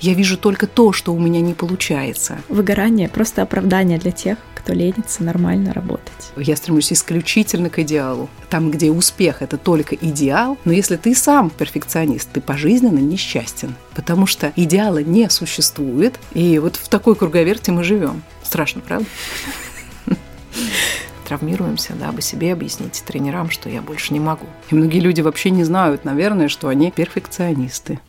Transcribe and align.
Я 0.00 0.14
вижу 0.14 0.36
только 0.36 0.66
то, 0.66 0.92
что 0.92 1.12
у 1.12 1.18
меня 1.18 1.40
не 1.40 1.54
получается. 1.54 2.38
Выгорание– 2.48 3.08
просто 3.10 3.42
оправдание 3.42 3.98
для 3.98 4.12
тех, 4.12 4.38
кто 4.54 4.72
ленится 4.72 5.24
нормально 5.24 5.72
работать. 5.72 6.32
Я 6.36 6.54
стремлюсь 6.56 6.92
исключительно 6.92 7.68
к 7.70 7.78
идеалу. 7.80 8.28
Там, 8.48 8.70
где 8.70 8.90
успех– 8.90 9.36
это 9.42 9.56
только 9.56 9.96
идеал, 9.96 10.56
но 10.64 10.72
если 10.72 10.96
ты 10.96 11.14
сам 11.14 11.50
перфекционист, 11.50 12.30
ты 12.32 12.40
пожизненно 12.40 12.98
несчастен, 12.98 13.74
потому 13.94 14.26
что 14.26 14.52
идеала 14.54 15.02
не 15.02 15.28
существует, 15.30 16.18
и 16.32 16.58
вот 16.58 16.76
в 16.76 16.88
такой 16.88 17.16
круговерте 17.16 17.72
мы 17.72 17.82
живем. 17.82 18.22
Страшно, 18.42 18.82
правда? 18.82 19.06
травмируемся, 21.28 21.92
дабы 21.94 22.22
себе 22.22 22.52
объяснить 22.52 23.02
тренерам, 23.06 23.50
что 23.50 23.68
я 23.68 23.82
больше 23.82 24.12
не 24.14 24.20
могу. 24.20 24.46
И 24.70 24.74
многие 24.74 25.00
люди 25.00 25.20
вообще 25.20 25.50
не 25.50 25.64
знают, 25.64 26.04
наверное, 26.04 26.48
что 26.48 26.68
они 26.68 26.90
перфекционисты. 26.90 28.00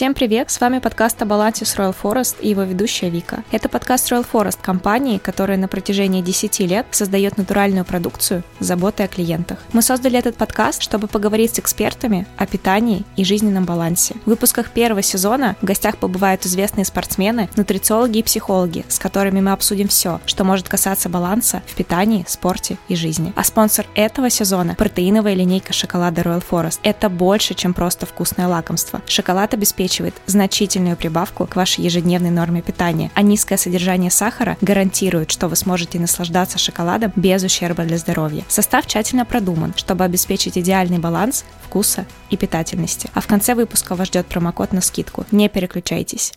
Всем 0.00 0.14
привет! 0.14 0.50
С 0.50 0.58
вами 0.62 0.78
подкаст 0.78 1.20
о 1.20 1.26
балансе 1.26 1.66
с 1.66 1.76
Royal 1.76 1.94
Forest 1.94 2.36
и 2.40 2.48
его 2.48 2.62
ведущая 2.62 3.10
Вика. 3.10 3.44
Это 3.50 3.68
подкаст 3.68 4.10
Royal 4.10 4.26
Forest 4.32 4.56
компании, 4.62 5.18
которая 5.18 5.58
на 5.58 5.68
протяжении 5.68 6.22
10 6.22 6.58
лет 6.60 6.86
создает 6.90 7.36
натуральную 7.36 7.84
продукцию 7.84 8.42
с 8.60 8.64
заботой 8.64 9.04
о 9.04 9.08
клиентах. 9.10 9.58
Мы 9.74 9.82
создали 9.82 10.18
этот 10.18 10.36
подкаст, 10.36 10.80
чтобы 10.80 11.06
поговорить 11.06 11.54
с 11.54 11.58
экспертами 11.58 12.26
о 12.38 12.46
питании 12.46 13.04
и 13.16 13.24
жизненном 13.24 13.66
балансе. 13.66 14.14
В 14.24 14.30
выпусках 14.30 14.70
первого 14.70 15.02
сезона 15.02 15.56
в 15.60 15.66
гостях 15.66 15.98
побывают 15.98 16.46
известные 16.46 16.86
спортсмены, 16.86 17.50
нутрициологи 17.56 18.20
и 18.20 18.22
психологи, 18.22 18.86
с 18.88 18.98
которыми 18.98 19.42
мы 19.42 19.52
обсудим 19.52 19.88
все, 19.88 20.18
что 20.24 20.44
может 20.44 20.66
касаться 20.66 21.10
баланса 21.10 21.60
в 21.66 21.74
питании, 21.74 22.24
спорте 22.26 22.78
и 22.88 22.96
жизни. 22.96 23.34
А 23.36 23.44
спонсор 23.44 23.84
этого 23.94 24.30
сезона– 24.30 24.76
протеиновая 24.78 25.34
линейка 25.34 25.74
шоколада 25.74 26.22
Royal 26.22 26.42
Forest. 26.50 26.78
Это 26.84 27.10
больше, 27.10 27.52
чем 27.52 27.74
просто 27.74 28.06
вкусное 28.06 28.48
лакомство. 28.48 29.02
Шоколад 29.06 29.52
обеспечивает 29.52 29.89
обеспечивает 29.90 30.14
значительную 30.26 30.96
прибавку 30.96 31.46
к 31.46 31.56
вашей 31.56 31.84
ежедневной 31.84 32.30
норме 32.30 32.62
питания, 32.62 33.10
а 33.14 33.22
низкое 33.22 33.58
содержание 33.58 34.10
сахара 34.10 34.56
гарантирует, 34.60 35.30
что 35.30 35.48
вы 35.48 35.56
сможете 35.56 35.98
наслаждаться 35.98 36.58
шоколадом 36.58 37.12
без 37.16 37.42
ущерба 37.42 37.84
для 37.84 37.98
здоровья. 37.98 38.44
Состав 38.48 38.86
тщательно 38.86 39.24
продуман, 39.24 39.74
чтобы 39.76 40.04
обеспечить 40.04 40.56
идеальный 40.56 40.98
баланс 40.98 41.44
вкуса 41.62 42.06
и 42.30 42.36
питательности. 42.36 43.10
А 43.14 43.20
в 43.20 43.26
конце 43.26 43.54
выпуска 43.54 43.94
вас 43.96 44.08
ждет 44.08 44.26
промокод 44.26 44.72
на 44.72 44.80
скидку. 44.80 45.24
Не 45.32 45.48
переключайтесь. 45.48 46.34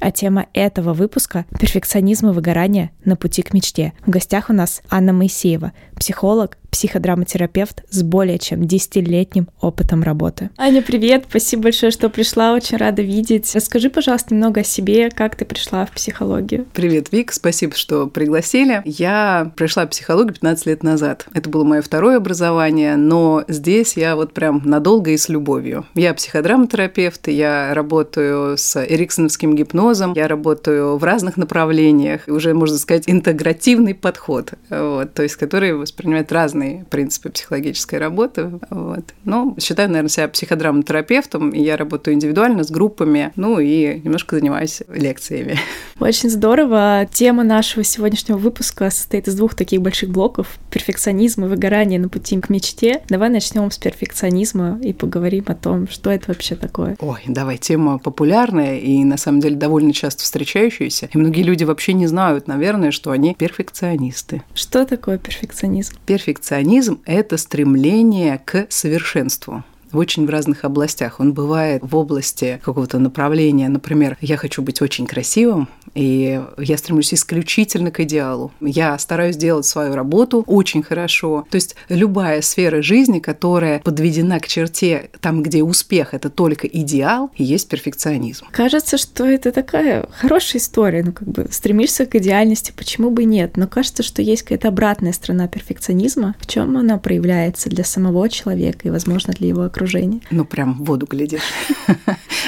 А 0.00 0.10
тема 0.10 0.46
этого 0.52 0.94
выпуска– 0.94 1.46
перфекционизм 1.60 2.30
и 2.30 2.32
выгорание 2.32 2.90
на 3.04 3.14
пути 3.14 3.42
к 3.42 3.54
мечте. 3.54 3.92
В 4.04 4.10
гостях 4.10 4.50
у 4.50 4.52
нас 4.52 4.82
Анна 4.90 5.12
Моисеева, 5.12 5.72
психолог, 5.94 6.58
психодраматерапевт 6.72 7.84
с 7.90 8.02
более 8.02 8.38
чем 8.38 8.62
10-летним 8.62 9.48
опытом 9.60 10.02
работы. 10.02 10.50
Аня, 10.56 10.82
привет! 10.82 11.26
Спасибо 11.28 11.64
большое, 11.64 11.92
что 11.92 12.08
пришла, 12.08 12.54
очень 12.54 12.78
рада 12.78 13.02
видеть. 13.02 13.54
Расскажи, 13.54 13.90
пожалуйста, 13.90 14.34
немного 14.34 14.62
о 14.62 14.64
себе, 14.64 15.10
как 15.10 15.36
ты 15.36 15.44
пришла 15.44 15.86
в 15.86 15.92
психологию. 15.92 16.66
Привет, 16.72 17.12
Вик, 17.12 17.32
спасибо, 17.32 17.76
что 17.76 18.06
пригласили. 18.06 18.82
Я 18.86 19.52
пришла 19.54 19.84
в 19.86 19.90
психологию 19.90 20.32
15 20.32 20.66
лет 20.66 20.82
назад. 20.82 21.26
Это 21.34 21.50
было 21.50 21.62
мое 21.62 21.82
второе 21.82 22.16
образование, 22.16 22.96
но 22.96 23.44
здесь 23.48 23.96
я 23.96 24.16
вот 24.16 24.32
прям 24.32 24.62
надолго 24.64 25.10
и 25.10 25.18
с 25.18 25.28
любовью. 25.28 25.84
Я 25.94 26.14
психодраматерапевт, 26.14 27.28
я 27.28 27.74
работаю 27.74 28.56
с 28.56 28.82
эриксоновским 28.82 29.54
гипнозом, 29.54 30.14
я 30.14 30.26
работаю 30.26 30.96
в 30.96 31.04
разных 31.04 31.36
направлениях, 31.36 32.22
уже, 32.28 32.54
можно 32.54 32.78
сказать, 32.78 33.04
интегративный 33.06 33.94
подход, 33.94 34.54
вот, 34.70 35.12
то 35.12 35.22
есть 35.22 35.36
который 35.36 35.74
воспринимает 35.74 36.32
разные 36.32 36.61
разные 36.62 36.84
принципы 36.84 37.30
психологической 37.30 37.98
работы. 37.98 38.50
Вот. 38.70 39.04
Но 39.24 39.56
считаю, 39.60 39.88
наверное, 39.88 40.08
себя 40.08 40.28
психодраматерапевтом, 40.28 41.50
и 41.50 41.62
я 41.62 41.76
работаю 41.76 42.14
индивидуально 42.14 42.64
с 42.64 42.70
группами, 42.70 43.32
ну 43.36 43.58
и 43.58 44.00
немножко 44.02 44.36
занимаюсь 44.36 44.82
лекциями. 44.88 45.58
Очень 46.00 46.30
здорово. 46.30 47.08
Тема 47.12 47.44
нашего 47.44 47.84
сегодняшнего 47.84 48.38
выпуска 48.38 48.90
состоит 48.90 49.28
из 49.28 49.34
двух 49.34 49.54
таких 49.54 49.80
больших 49.82 50.10
блоков– 50.10 50.58
перфекционизм 50.70 51.44
и 51.44 51.48
выгорание 51.48 51.98
на 51.98 52.08
пути 52.08 52.40
к 52.40 52.48
мечте. 52.48 53.02
Давай 53.08 53.28
начнем 53.28 53.70
с 53.70 53.78
перфекционизма 53.78 54.78
и 54.82 54.92
поговорим 54.92 55.44
о 55.48 55.54
том, 55.54 55.88
что 55.88 56.10
это 56.10 56.28
вообще 56.28 56.54
такое. 56.54 56.96
Ой, 57.00 57.20
давай, 57.26 57.58
тема 57.58 57.98
популярная 57.98 58.78
и 58.78 59.04
на 59.04 59.16
самом 59.16 59.40
деле 59.40 59.56
довольно 59.56 59.92
часто 59.92 60.22
встречающаяся. 60.22 61.08
И 61.12 61.18
многие 61.18 61.42
люди 61.42 61.64
вообще 61.64 61.92
не 61.92 62.06
знают, 62.06 62.48
наверное, 62.48 62.90
что 62.90 63.10
они 63.10 63.34
перфекционисты. 63.34 64.42
Что 64.54 64.86
такое 64.86 65.18
перфекционизм? 65.18 65.94
Перфекционизм 66.06 66.51
перфекционизм– 66.52 67.00
это 67.06 67.38
стремление 67.38 68.38
к 68.44 68.66
совершенству 68.68 69.64
очень 69.92 70.26
в 70.26 70.30
разных 70.30 70.64
областях. 70.64 71.20
Он 71.20 71.32
бывает 71.32 71.82
в 71.82 71.96
области 71.96 72.60
какого-то 72.64 72.98
направления. 72.98 73.68
Например, 73.68 74.16
я 74.20 74.36
хочу 74.36 74.62
быть 74.62 74.80
очень 74.82 75.06
красивым, 75.06 75.68
и 75.94 76.42
я 76.58 76.78
стремлюсь 76.78 77.12
исключительно 77.12 77.90
к 77.90 78.00
идеалу. 78.00 78.52
Я 78.60 78.98
стараюсь 78.98 79.36
делать 79.36 79.66
свою 79.66 79.94
работу 79.94 80.42
очень 80.46 80.82
хорошо. 80.82 81.46
То 81.50 81.56
есть 81.56 81.76
любая 81.88 82.40
сфера 82.42 82.82
жизни, 82.82 83.18
которая 83.18 83.80
подведена 83.80 84.40
к 84.40 84.48
черте 84.48 85.10
там, 85.20 85.42
где 85.42 85.62
успех– 85.62 86.08
это 86.14 86.30
только 86.30 86.66
идеал, 86.66 87.30
и 87.36 87.44
есть 87.44 87.68
перфекционизм. 87.68 88.46
Кажется, 88.50 88.96
что 88.96 89.24
это 89.24 89.52
такая 89.52 90.06
хорошая 90.12 90.60
история. 90.60 91.02
Ну, 91.02 91.12
как 91.12 91.28
бы 91.28 91.48
стремишься 91.50 92.06
к 92.06 92.14
идеальности, 92.14 92.72
почему 92.76 93.10
бы 93.10 93.24
нет? 93.24 93.56
Но 93.56 93.66
кажется, 93.66 94.02
что 94.02 94.22
есть 94.22 94.42
какая-то 94.42 94.68
обратная 94.68 95.12
сторона 95.12 95.48
перфекционизма. 95.48 96.34
В 96.38 96.46
чем 96.46 96.76
она 96.76 96.98
проявляется 96.98 97.68
для 97.68 97.84
самого 97.84 98.28
человека 98.28 98.88
и, 98.88 98.90
возможно, 98.90 99.32
для 99.32 99.48
его 99.48 99.62
окружения? 99.62 99.81
Ну, 100.30 100.44
прям 100.44 100.74
в 100.74 100.84
воду 100.84 101.06
глядишь. 101.06 101.42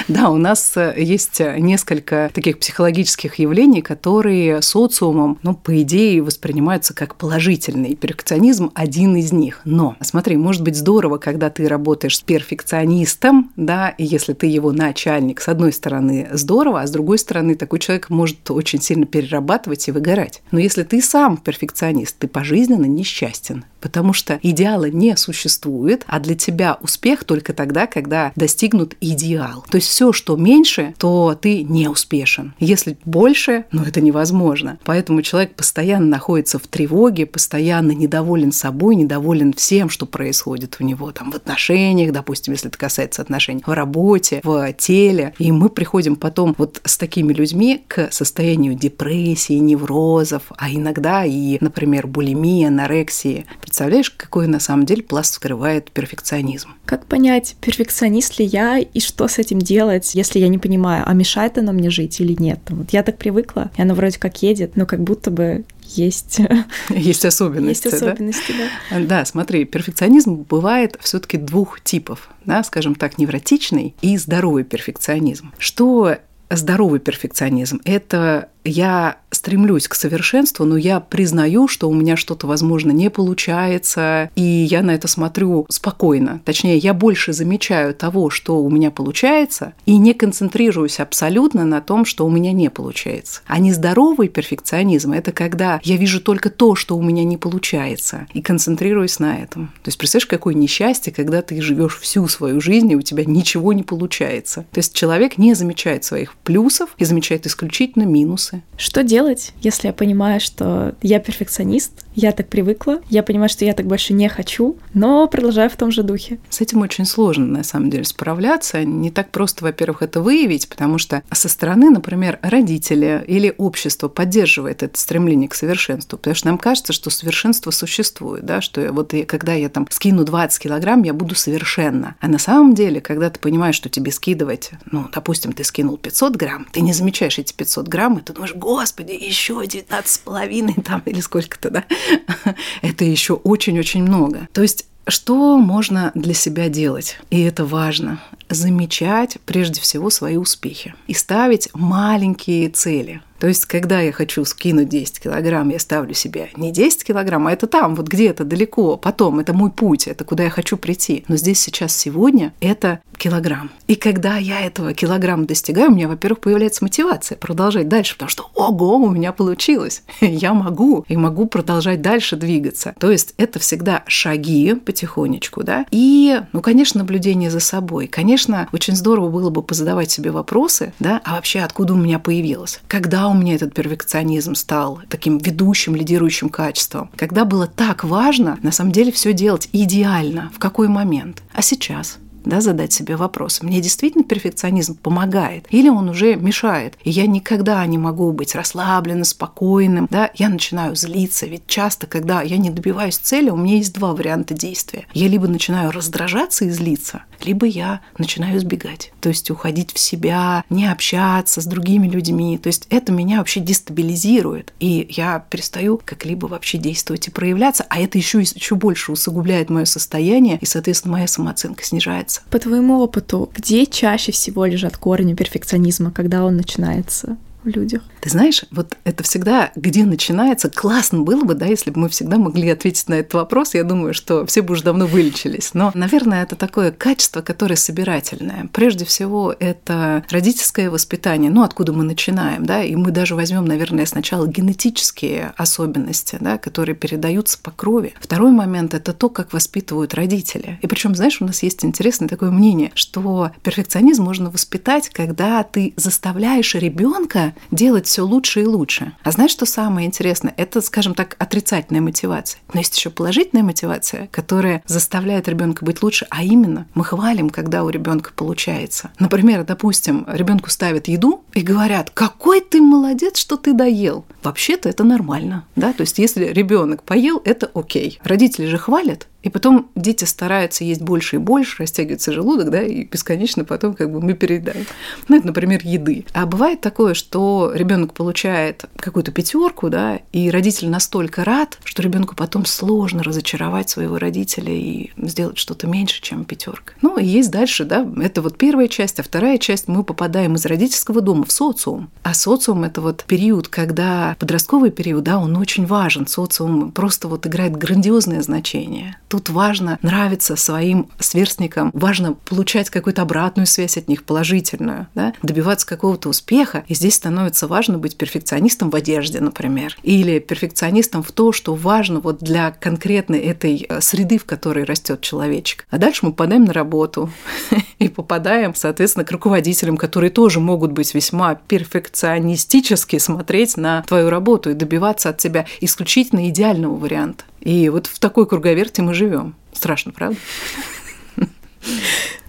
Да, 0.07 0.29
у 0.29 0.37
нас 0.37 0.73
э, 0.75 0.93
есть 0.97 1.39
несколько 1.39 2.29
таких 2.33 2.59
психологических 2.59 3.35
явлений, 3.35 3.81
которые 3.81 4.61
социумом, 4.61 5.39
ну, 5.41 5.55
по 5.55 5.81
идее, 5.81 6.21
воспринимаются 6.21 6.93
как 6.93 7.15
положительный. 7.15 7.95
Перфекционизм– 7.95 8.71
один 8.75 9.15
из 9.15 9.31
них. 9.31 9.61
Но, 9.65 9.95
смотри, 10.01 10.37
может 10.37 10.61
быть 10.61 10.75
здорово, 10.75 11.17
когда 11.17 11.49
ты 11.49 11.67
работаешь 11.67 12.17
с 12.17 12.21
перфекционистом, 12.21 13.51
да, 13.55 13.89
и 13.89 14.03
если 14.03 14.33
ты 14.33 14.47
его 14.47 14.71
начальник, 14.71 15.41
с 15.41 15.47
одной 15.47 15.73
стороны, 15.73 16.27
здорово, 16.33 16.81
а 16.81 16.87
с 16.87 16.91
другой 16.91 17.17
стороны, 17.17 17.55
такой 17.55 17.79
человек 17.79 18.09
может 18.09 18.51
очень 18.51 18.81
сильно 18.81 19.05
перерабатывать 19.05 19.87
и 19.87 19.91
выгорать. 19.91 20.43
Но 20.51 20.59
если 20.59 20.83
ты 20.83 21.01
сам 21.01 21.37
перфекционист, 21.37 22.17
ты 22.19 22.27
пожизненно 22.27 22.85
несчастен, 22.85 23.65
потому 23.85 24.13
что 24.13 24.39
идеала 24.41 24.89
не 24.89 25.15
существует, 25.15 26.05
а 26.07 26.19
для 26.19 26.33
тебя 26.33 26.79
успех 26.81 27.23
только 27.23 27.53
тогда, 27.53 27.85
когда 27.85 28.31
достигнут 28.35 28.95
идеал. 28.99 29.63
То 29.69 29.75
есть 29.75 29.89
все, 29.89 30.11
что 30.11 30.35
меньше, 30.35 30.95
то 30.97 31.37
ты 31.39 31.61
не 31.61 31.87
успешен. 31.87 32.55
Если 32.57 32.97
больше 33.05 33.65
но 33.71 33.83
это 33.83 34.01
невозможно. 34.01 34.79
Поэтому 34.85 35.21
человек 35.21 35.53
постоянно 35.53 36.07
находится 36.07 36.57
в 36.57 36.65
тревоге, 36.65 37.25
постоянно 37.25 37.91
недоволен 37.91 38.51
собой, 38.51 38.95
недоволен 38.95 39.53
всем, 39.53 39.89
что 39.89 40.05
происходит 40.05 40.77
у 40.79 40.83
него 40.83 41.11
там 41.11 41.31
в 41.31 41.35
отношениях, 41.35 42.11
допустим, 42.11 42.53
если 42.53 42.69
это 42.69 42.77
касается 42.77 43.21
отношений, 43.21 43.61
в 43.65 43.71
работе, 43.71 44.39
в 44.43 44.73
теле. 44.73 45.33
И 45.37 45.51
мы 45.51 45.69
приходим 45.69 46.15
потом 46.15 46.55
вот 46.57 46.81
с 46.85 46.97
такими 46.97 47.33
людьми 47.33 47.83
к 47.87 48.11
состоянию 48.11 48.73
депрессии, 48.73 49.53
неврозов, 49.53 50.43
а 50.57 50.71
иногда 50.71 51.23
и, 51.25 51.57
например, 51.61 52.07
булимии, 52.07 52.65
анорексии. 52.65 53.45
Представляешь, 53.75 54.09
какой 54.09 54.47
на 54.47 54.61
самом 54.61 54.85
деле 54.85 55.03
пласт 55.03 55.33
скрывает 55.33 55.91
перфекционизм? 55.91 56.69
Как 56.85 57.07
понять, 57.07 57.57
перфекционист 57.59 58.39
ли 58.39 58.45
я 58.45 58.77
и 58.79 59.01
что 59.01 59.27
с 59.27 59.37
этим 59.37 59.59
делать, 59.59 60.15
если 60.15 60.39
я 60.39 60.47
не 60.47 60.57
понимаю, 60.57 61.03
а 61.05 61.13
мешает 61.13 61.57
оно 61.57 61.73
мне 61.73 61.89
жить 61.89 62.21
или 62.21 62.41
нет? 62.41 62.61
Вот 62.69 62.91
я 62.91 63.03
так 63.03 63.17
привыкла, 63.17 63.71
и 63.75 63.81
оно 63.81 63.93
вроде 63.93 64.17
как 64.17 64.41
едет, 64.41 64.77
но 64.77 64.85
как 64.85 65.01
будто 65.01 65.29
бы 65.29 65.65
есть... 65.83 66.39
Есть 66.89 67.25
особенности. 67.25 67.87
Есть 67.87 68.01
особенности, 68.01 68.53
да? 68.57 68.97
Да, 68.97 69.05
да 69.07 69.25
смотри, 69.25 69.65
перфекционизм 69.65 70.45
бывает 70.49 70.97
все 71.01 71.19
таки 71.19 71.35
двух 71.35 71.81
типов, 71.81 72.29
да, 72.45 72.63
скажем 72.63 72.95
так, 72.95 73.17
невротичный 73.17 73.93
и 74.01 74.17
здоровый 74.17 74.63
перфекционизм. 74.63 75.51
Что 75.57 76.15
здоровый 76.49 77.01
перфекционизм? 77.01 77.81
Это 77.83 78.47
я 78.65 79.17
стремлюсь 79.29 79.87
к 79.87 79.95
совершенству, 79.95 80.65
но 80.65 80.75
я 80.75 80.99
признаю, 80.99 81.67
что 81.67 81.89
у 81.89 81.93
меня 81.93 82.17
что-то, 82.17 82.47
возможно, 82.47 82.91
не 82.91 83.09
получается, 83.09 84.31
и 84.35 84.41
я 84.41 84.81
на 84.81 84.91
это 84.91 85.07
смотрю 85.07 85.65
спокойно. 85.69 86.41
Точнее, 86.45 86.77
я 86.77 86.93
больше 86.93 87.33
замечаю 87.33 87.93
того, 87.93 88.29
что 88.29 88.61
у 88.61 88.69
меня 88.69 88.91
получается, 88.91 89.73
и 89.85 89.97
не 89.97 90.13
концентрируюсь 90.13 90.99
абсолютно 90.99 91.65
на 91.65 91.81
том, 91.81 92.05
что 92.05 92.25
у 92.25 92.29
меня 92.29 92.53
не 92.53 92.69
получается. 92.69 93.41
А 93.45 93.59
нездоровый 93.59 94.29
перфекционизм– 94.29 95.11
это 95.13 95.31
когда 95.31 95.79
я 95.83 95.97
вижу 95.97 96.21
только 96.21 96.49
то, 96.49 96.75
что 96.75 96.97
у 96.97 97.03
меня 97.03 97.23
не 97.23 97.37
получается, 97.37 98.27
и 98.33 98.41
концентрируюсь 98.41 99.19
на 99.19 99.37
этом. 99.37 99.67
То 99.83 99.89
есть, 99.89 99.97
представляешь, 99.97 100.27
какое 100.27 100.53
несчастье, 100.55 101.13
когда 101.13 101.41
ты 101.41 101.61
живешь 101.61 101.99
всю 101.99 102.27
свою 102.27 102.61
жизнь, 102.61 102.91
и 102.91 102.95
у 102.95 103.01
тебя 103.01 103.25
ничего 103.25 103.73
не 103.73 103.83
получается. 103.83 104.65
То 104.71 104.79
есть, 104.79 104.93
человек 104.93 105.37
не 105.37 105.53
замечает 105.53 106.03
своих 106.03 106.35
плюсов 106.37 106.89
и 106.97 107.05
замечает 107.05 107.45
исключительно 107.45 108.03
минусы 108.03 108.54
вопросы. 108.55 108.75
Что 108.77 109.03
делать, 109.03 109.53
если 109.61 109.87
я 109.87 109.93
понимаю, 109.93 110.41
что 110.41 110.95
я 111.01 111.19
перфекционист, 111.19 112.05
я 112.13 112.31
так 112.33 112.49
привыкла, 112.49 112.99
я 113.09 113.23
понимаю, 113.23 113.49
что 113.49 113.63
я 113.63 113.73
так 113.73 113.85
больше 113.85 114.13
не 114.13 114.27
хочу, 114.27 114.77
но 114.93 115.27
продолжаю 115.27 115.69
в 115.69 115.77
том 115.77 115.91
же 115.91 116.03
духе? 116.03 116.39
С 116.49 116.59
этим 116.59 116.81
очень 116.81 117.05
сложно, 117.05 117.45
на 117.45 117.63
самом 117.63 117.89
деле, 117.89 118.03
справляться. 118.03 118.83
Не 118.83 119.11
так 119.11 119.31
просто, 119.31 119.63
во-первых, 119.63 120.01
это 120.01 120.21
выявить, 120.21 120.67
потому 120.67 120.97
что 120.97 121.23
со 121.31 121.47
стороны, 121.47 121.89
например, 121.89 122.39
родители 122.41 123.23
или 123.27 123.53
общество 123.57 124.09
поддерживает 124.09 124.83
это 124.83 124.99
стремление 124.99 125.47
к 125.47 125.55
совершенству, 125.55 126.17
потому 126.17 126.35
что 126.35 126.47
нам 126.47 126.57
кажется, 126.57 126.91
что 126.91 127.09
совершенство 127.09 127.71
существует, 127.71 128.45
да, 128.45 128.59
что 128.59 128.91
вот 128.91 129.13
и 129.13 129.23
когда 129.23 129.53
я 129.53 129.69
там 129.69 129.87
скину 129.89 130.25
20 130.25 130.59
килограмм, 130.61 131.03
я 131.03 131.13
буду 131.13 131.35
совершенно. 131.35 132.15
А 132.19 132.27
на 132.27 132.39
самом 132.39 132.75
деле, 132.75 132.99
когда 132.99 133.29
ты 133.29 133.39
понимаешь, 133.39 133.75
что 133.75 133.87
тебе 133.87 134.11
скидывать, 134.11 134.71
ну, 134.91 135.07
допустим, 135.13 135.53
ты 135.53 135.63
скинул 135.63 135.97
500 135.97 136.35
грамм, 136.35 136.67
ты 136.71 136.81
не 136.81 136.91
замечаешь 136.91 137.39
эти 137.39 137.53
500 137.53 137.87
грамм, 137.87 138.17
и 138.17 138.21
ты 138.21 138.33
думаешь, 138.33 138.44
господи, 138.53 139.11
еще 139.11 139.65
19 139.65 140.07
с 140.07 140.17
половиной 140.17 140.75
там 140.75 141.01
или 141.05 141.21
сколько-то, 141.21 141.69
да, 141.69 141.85
это 142.81 143.05
еще 143.05 143.33
очень-очень 143.33 144.03
много. 144.03 144.47
То 144.53 144.61
есть 144.61 144.85
что 145.07 145.57
можно 145.57 146.11
для 146.15 146.33
себя 146.33 146.69
делать? 146.69 147.19
И 147.29 147.41
это 147.41 147.65
важно. 147.65 148.19
Замечать 148.49 149.37
прежде 149.45 149.81
всего 149.81 150.09
свои 150.09 150.37
успехи 150.37 150.93
и 151.07 151.13
ставить 151.13 151.69
маленькие 151.73 152.69
цели. 152.69 153.21
То 153.39 153.47
есть, 153.47 153.65
когда 153.65 154.01
я 154.01 154.11
хочу 154.11 154.45
скинуть 154.45 154.89
10 154.89 155.19
килограмм, 155.19 155.69
я 155.69 155.79
ставлю 155.79 156.13
себе 156.13 156.49
не 156.55 156.71
10 156.71 157.03
килограмм, 157.03 157.47
а 157.47 157.51
это 157.51 157.67
там, 157.67 157.95
вот 157.95 158.07
где-то 158.07 158.43
далеко, 158.45 158.97
потом, 158.97 159.39
это 159.39 159.53
мой 159.53 159.71
путь, 159.71 160.07
это 160.07 160.23
куда 160.23 160.43
я 160.43 160.49
хочу 160.49 160.77
прийти. 160.77 161.25
Но 161.27 161.35
здесь, 161.35 161.59
сейчас, 161.59 161.95
сегодня 161.95 162.53
это 162.61 163.01
килограмм. 163.17 163.71
И 163.87 163.95
когда 163.95 164.37
я 164.37 164.61
этого 164.61 164.93
килограмма 164.93 165.45
достигаю, 165.45 165.91
у 165.91 165.93
меня, 165.93 166.07
во-первых, 166.07 166.39
появляется 166.39 166.83
мотивация 166.83 167.37
продолжать 167.37 167.87
дальше, 167.87 168.13
потому 168.15 168.29
что, 168.29 168.49
ого, 168.55 168.95
у 168.95 169.09
меня 169.09 169.33
получилось, 169.33 170.03
я 170.21 170.53
могу, 170.53 171.05
и 171.07 171.17
могу 171.17 171.45
продолжать 171.45 172.01
дальше 172.01 172.37
двигаться. 172.37 172.95
То 172.99 173.11
есть, 173.11 173.33
это 173.37 173.59
всегда 173.59 174.03
шаги 174.07 174.75
потихонечку, 174.75 175.63
да, 175.63 175.85
и, 175.91 176.41
ну, 176.53 176.61
конечно, 176.61 176.99
наблюдение 176.99 177.51
за 177.51 177.59
собой. 177.59 178.07
Конечно, 178.07 178.34
очень 178.71 178.95
здорово 178.95 179.29
было 179.29 179.49
бы 179.49 179.61
позадавать 179.61 180.11
себе 180.11 180.31
вопросы, 180.31 180.93
да, 180.99 181.21
а 181.23 181.35
вообще 181.35 181.59
откуда 181.61 181.93
у 181.93 181.97
меня 181.97 182.19
появилось? 182.19 182.79
Когда 182.87 183.27
у 183.27 183.33
меня 183.33 183.55
этот 183.55 183.73
перфекционизм 183.73 184.55
стал 184.55 185.01
таким 185.09 185.37
ведущим, 185.37 185.95
лидирующим 185.95 186.49
качеством? 186.49 187.09
Когда 187.15 187.45
было 187.45 187.67
так 187.67 188.03
важно, 188.03 188.57
на 188.61 188.71
самом 188.71 188.91
деле, 188.91 189.11
все 189.11 189.33
делать 189.33 189.69
идеально, 189.71 190.51
в 190.53 190.59
какой 190.59 190.87
момент? 190.87 191.41
А 191.53 191.61
сейчас? 191.61 192.19
да, 192.45 192.61
задать 192.61 192.93
себе 192.93 193.15
вопрос, 193.15 193.61
мне 193.61 193.81
действительно 193.81 194.23
перфекционизм 194.23 194.95
помогает 194.95 195.65
или 195.69 195.89
он 195.89 196.09
уже 196.09 196.35
мешает, 196.35 196.95
и 197.03 197.09
я 197.09 197.27
никогда 197.27 197.85
не 197.85 197.97
могу 197.97 198.31
быть 198.31 198.55
расслабленным, 198.55 199.25
спокойным, 199.25 200.07
да, 200.09 200.29
я 200.35 200.49
начинаю 200.49 200.95
злиться, 200.95 201.45
ведь 201.45 201.67
часто, 201.67 202.07
когда 202.07 202.41
я 202.41 202.57
не 202.57 202.69
добиваюсь 202.69 203.17
цели, 203.17 203.49
у 203.49 203.57
меня 203.57 203.77
есть 203.77 203.93
два 203.93 204.13
варианта 204.13 204.53
действия. 204.53 205.07
Я 205.13 205.27
либо 205.27 205.47
начинаю 205.47 205.91
раздражаться 205.91 206.65
и 206.65 206.69
злиться, 206.69 207.23
либо 207.41 207.65
я 207.65 208.01
начинаю 208.17 208.57
избегать, 208.57 209.11
то 209.21 209.29
есть 209.29 209.49
уходить 209.51 209.93
в 209.93 209.99
себя, 209.99 210.63
не 210.69 210.87
общаться 210.87 211.61
с 211.61 211.65
другими 211.65 212.07
людьми, 212.07 212.57
то 212.57 212.67
есть 212.67 212.87
это 212.89 213.11
меня 213.11 213.37
вообще 213.39 213.59
дестабилизирует, 213.59 214.73
и 214.79 215.07
я 215.09 215.39
перестаю 215.49 215.99
как-либо 216.03 216.47
вообще 216.47 216.77
действовать 216.77 217.27
и 217.27 217.31
проявляться, 217.31 217.85
а 217.89 217.99
это 217.99 218.17
еще, 218.17 218.41
еще 218.41 218.75
больше 218.75 219.11
усугубляет 219.11 219.69
мое 219.69 219.85
состояние, 219.85 220.57
и, 220.61 220.65
соответственно, 220.65 221.13
моя 221.13 221.27
самооценка 221.27 221.83
снижается? 221.83 222.41
По 222.49 222.59
твоему 222.59 222.99
опыту, 222.99 223.49
где 223.53 223.85
чаще 223.85 224.31
всего 224.31 224.65
лежат 224.65 224.97
корни 224.97 225.33
перфекционизма, 225.33 226.11
когда 226.11 226.45
он 226.45 226.57
начинается? 226.57 227.37
В 227.65 227.67
людях. 227.67 228.01
Ты 228.21 228.29
знаешь, 228.29 228.63
вот 228.71 228.95
это 229.03 229.23
всегда, 229.23 229.71
где 229.75 230.05
начинается, 230.05 230.69
классно 230.69 231.21
было 231.21 231.43
бы, 231.43 231.55
да, 231.55 231.65
если 231.65 231.91
бы 231.91 232.01
мы 232.01 232.09
всегда 232.09 232.37
могли 232.37 232.69
ответить 232.69 233.09
на 233.09 233.15
этот 233.15 233.33
вопрос. 233.33 233.73
Я 233.73 233.83
думаю, 233.83 234.13
что 234.13 234.45
все 234.45 234.61
бы 234.61 234.73
уже 234.73 234.83
давно 234.83 235.05
вылечились. 235.05 235.73
Но, 235.73 235.91
наверное, 235.93 236.43
это 236.43 236.55
такое 236.55 236.91
качество, 236.91 237.41
которое 237.41 237.75
собирательное. 237.75 238.69
Прежде 238.71 239.05
всего, 239.05 239.53
это 239.59 240.23
родительское 240.29 240.89
воспитание, 240.89 241.51
ну, 241.51 241.63
откуда 241.63 241.91
мы 241.93 242.03
начинаем, 242.03 242.65
да, 242.65 242.83
и 242.83 242.95
мы 242.95 243.11
даже 243.11 243.35
возьмем, 243.35 243.65
наверное, 243.65 244.05
сначала 244.05 244.47
генетические 244.47 245.53
особенности, 245.57 246.37
да, 246.39 246.57
которые 246.57 246.95
передаются 246.95 247.57
по 247.57 247.71
крови. 247.71 248.13
Второй 248.19 248.51
момент– 248.51 248.93
это 248.93 249.13
то, 249.13 249.29
как 249.29 249.53
воспитывают 249.53 250.13
родители. 250.13 250.79
И 250.81 250.87
причем, 250.87 251.15
знаешь, 251.15 251.41
у 251.41 251.45
нас 251.45 251.63
есть 251.63 251.83
интересное 251.83 252.29
такое 252.29 252.51
мнение, 252.51 252.91
что 252.93 253.51
перфекционизм 253.63 254.23
можно 254.23 254.49
воспитать, 254.49 255.09
когда 255.09 255.63
ты 255.63 255.93
заставляешь 255.95 256.75
ребенка 256.75 257.54
делать 257.71 258.07
все 258.07 258.21
лучше 258.21 258.61
и 258.61 258.65
лучше. 258.65 259.13
А 259.23 259.31
знаешь, 259.31 259.51
что 259.51 259.65
самое 259.65 260.07
интересное? 260.07 260.53
Это, 260.57 260.81
скажем 260.81 261.13
так, 261.13 261.35
отрицательная 261.39 262.01
мотивация. 262.01 262.61
Но 262.73 262.79
есть 262.79 262.95
еще 262.97 263.09
положительная 263.09 263.63
мотивация, 263.63 264.27
которая 264.31 264.83
заставляет 264.85 265.47
ребенка 265.47 265.85
быть 265.85 266.01
лучше, 266.03 266.27
а 266.29 266.43
именно 266.43 266.87
мы 266.93 267.03
хвалим, 267.03 267.49
когда 267.49 267.83
у 267.83 267.89
ребенка 267.89 268.31
получается. 268.35 269.11
Например, 269.19 269.63
допустим, 269.63 270.25
ребенку 270.27 270.69
ставят 270.69 271.07
еду 271.07 271.43
и 271.53 271.61
говорят, 271.61 272.11
какой 272.13 272.61
ты 272.61 272.81
молодец, 272.81 273.37
что 273.37 273.57
ты 273.57 273.73
доел. 273.73 274.25
Вообще-то 274.45 274.89
это 274.89 275.03
нормально, 275.03 275.65
да, 275.75 275.91
то 275.91 276.01
есть 276.01 276.19
если 276.19 276.45
ребенок 276.45 277.01
поел, 277.01 277.41
это 277.45 277.71
окей. 277.73 278.19
Родители 278.23 278.67
же 278.67 278.77
хвалят, 278.77 279.27
и 279.45 279.49
потом 279.49 279.91
дети 279.95 280.23
стараются 280.25 280.83
есть 280.83 281.03
больше 281.03 281.35
и 281.35 281.39
больше, 281.39 281.83
растягивается 281.83 282.33
желудок, 282.33 282.71
да, 282.71 282.81
и 282.81 283.05
бесконечно 283.05 283.63
потом 283.63 283.93
как 283.93 284.11
бы 284.11 284.19
мы 284.19 284.33
переедаем. 284.33 284.87
Ну, 285.27 285.37
это, 285.37 285.45
например, 285.45 285.81
еды. 285.83 286.25
А 286.33 286.47
бывает 286.47 286.81
такое, 286.81 287.13
что 287.13 287.71
ребенок 287.75 288.15
получает 288.15 288.85
какую-то 288.97 289.31
пятерку, 289.31 289.89
да, 289.89 290.19
и 290.31 290.49
родитель 290.49 290.89
настолько 290.89 291.43
рад, 291.43 291.77
что 291.83 292.01
ребенку 292.01 292.35
потом 292.35 292.65
сложно 292.65 293.21
разочаровать 293.21 293.87
своего 293.87 294.17
родителя 294.17 294.73
и 294.73 295.11
сделать 295.17 295.59
что-то 295.59 295.85
меньше, 295.85 296.23
чем 296.23 296.43
пятерка. 296.43 296.93
Ну, 297.03 297.17
и 297.19 297.25
есть 297.25 297.51
дальше, 297.51 297.85
да, 297.85 298.07
это 298.19 298.41
вот 298.41 298.57
первая 298.57 298.87
часть, 298.87 299.19
а 299.19 299.23
вторая 299.23 299.59
часть 299.59 299.87
мы 299.87 300.03
попадаем 300.03 300.55
из 300.55 300.65
родительского 300.65 301.21
дома 301.21 301.45
в 301.45 301.51
социум. 301.51 302.09
А 302.23 302.33
социум 302.33 302.83
это 302.83 302.99
вот 302.99 303.23
период, 303.27 303.67
когда 303.67 304.34
подростковый 304.37 304.91
период, 304.91 305.23
да, 305.23 305.39
он 305.39 305.55
очень 305.57 305.85
важен. 305.85 306.27
Социум 306.27 306.91
просто 306.91 307.27
вот 307.27 307.47
играет 307.47 307.75
грандиозное 307.75 308.41
значение 308.41 309.17
Тут 309.35 309.49
важно 309.49 309.99
нравиться 310.01 310.55
своим 310.55 311.09
сверстникам, 311.19 311.91
важно 311.93 312.33
получать 312.33 312.89
какую-то 312.89 313.23
обратную 313.23 313.67
связь 313.67 313.97
от 313.97 314.07
них, 314.07 314.23
положительную, 314.23 315.07
да? 315.13 315.33
добиваться 315.41 315.85
какого-то 315.85 316.29
успеха. 316.29 316.85
И 316.87 316.95
здесь 316.95 317.15
становится 317.15 317.67
важно 317.67 317.97
быть 317.97 318.17
перфекционистом 318.17 318.89
в 318.89 318.95
одежде, 318.95 319.41
например, 319.41 319.97
или 320.03 320.39
перфекционистом 320.39 321.21
в 321.21 321.31
то, 321.31 321.51
что 321.51 321.75
важно 321.75 322.19
вот 322.19 322.39
для 322.39 322.71
конкретной 322.71 323.39
этой 323.39 323.85
э, 323.89 323.99
среды, 323.99 324.37
в 324.37 324.45
которой 324.45 324.85
растет 324.85 325.21
человечек. 325.21 325.85
А 325.89 325.97
дальше 325.97 326.25
мы 326.25 326.31
попадаем 326.31 326.63
на 326.63 326.73
работу 326.73 327.29
и 327.99 328.07
попадаем, 328.07 328.73
соответственно, 328.73 329.25
к 329.25 329.31
руководителям, 329.31 329.97
которые 329.97 330.29
тоже 330.29 330.59
могут 330.59 330.91
быть 330.91 331.13
весьма 331.13 331.55
перфекционистически 331.55 333.17
смотреть 333.17 333.75
на 333.75 334.03
твою 334.03 334.24
работу 334.29 334.69
и 334.69 334.73
добиваться 334.73 335.29
от 335.29 335.37
тебя 335.37 335.65
исключительно 335.81 336.49
идеального 336.49 336.95
варианта. 336.95 337.43
И 337.59 337.89
вот 337.89 338.07
в 338.07 338.19
такой 338.19 338.47
круговерте 338.47 339.01
мы 339.01 339.13
живем. 339.13 339.55
Страшно, 339.73 340.11
правда? 340.11 340.37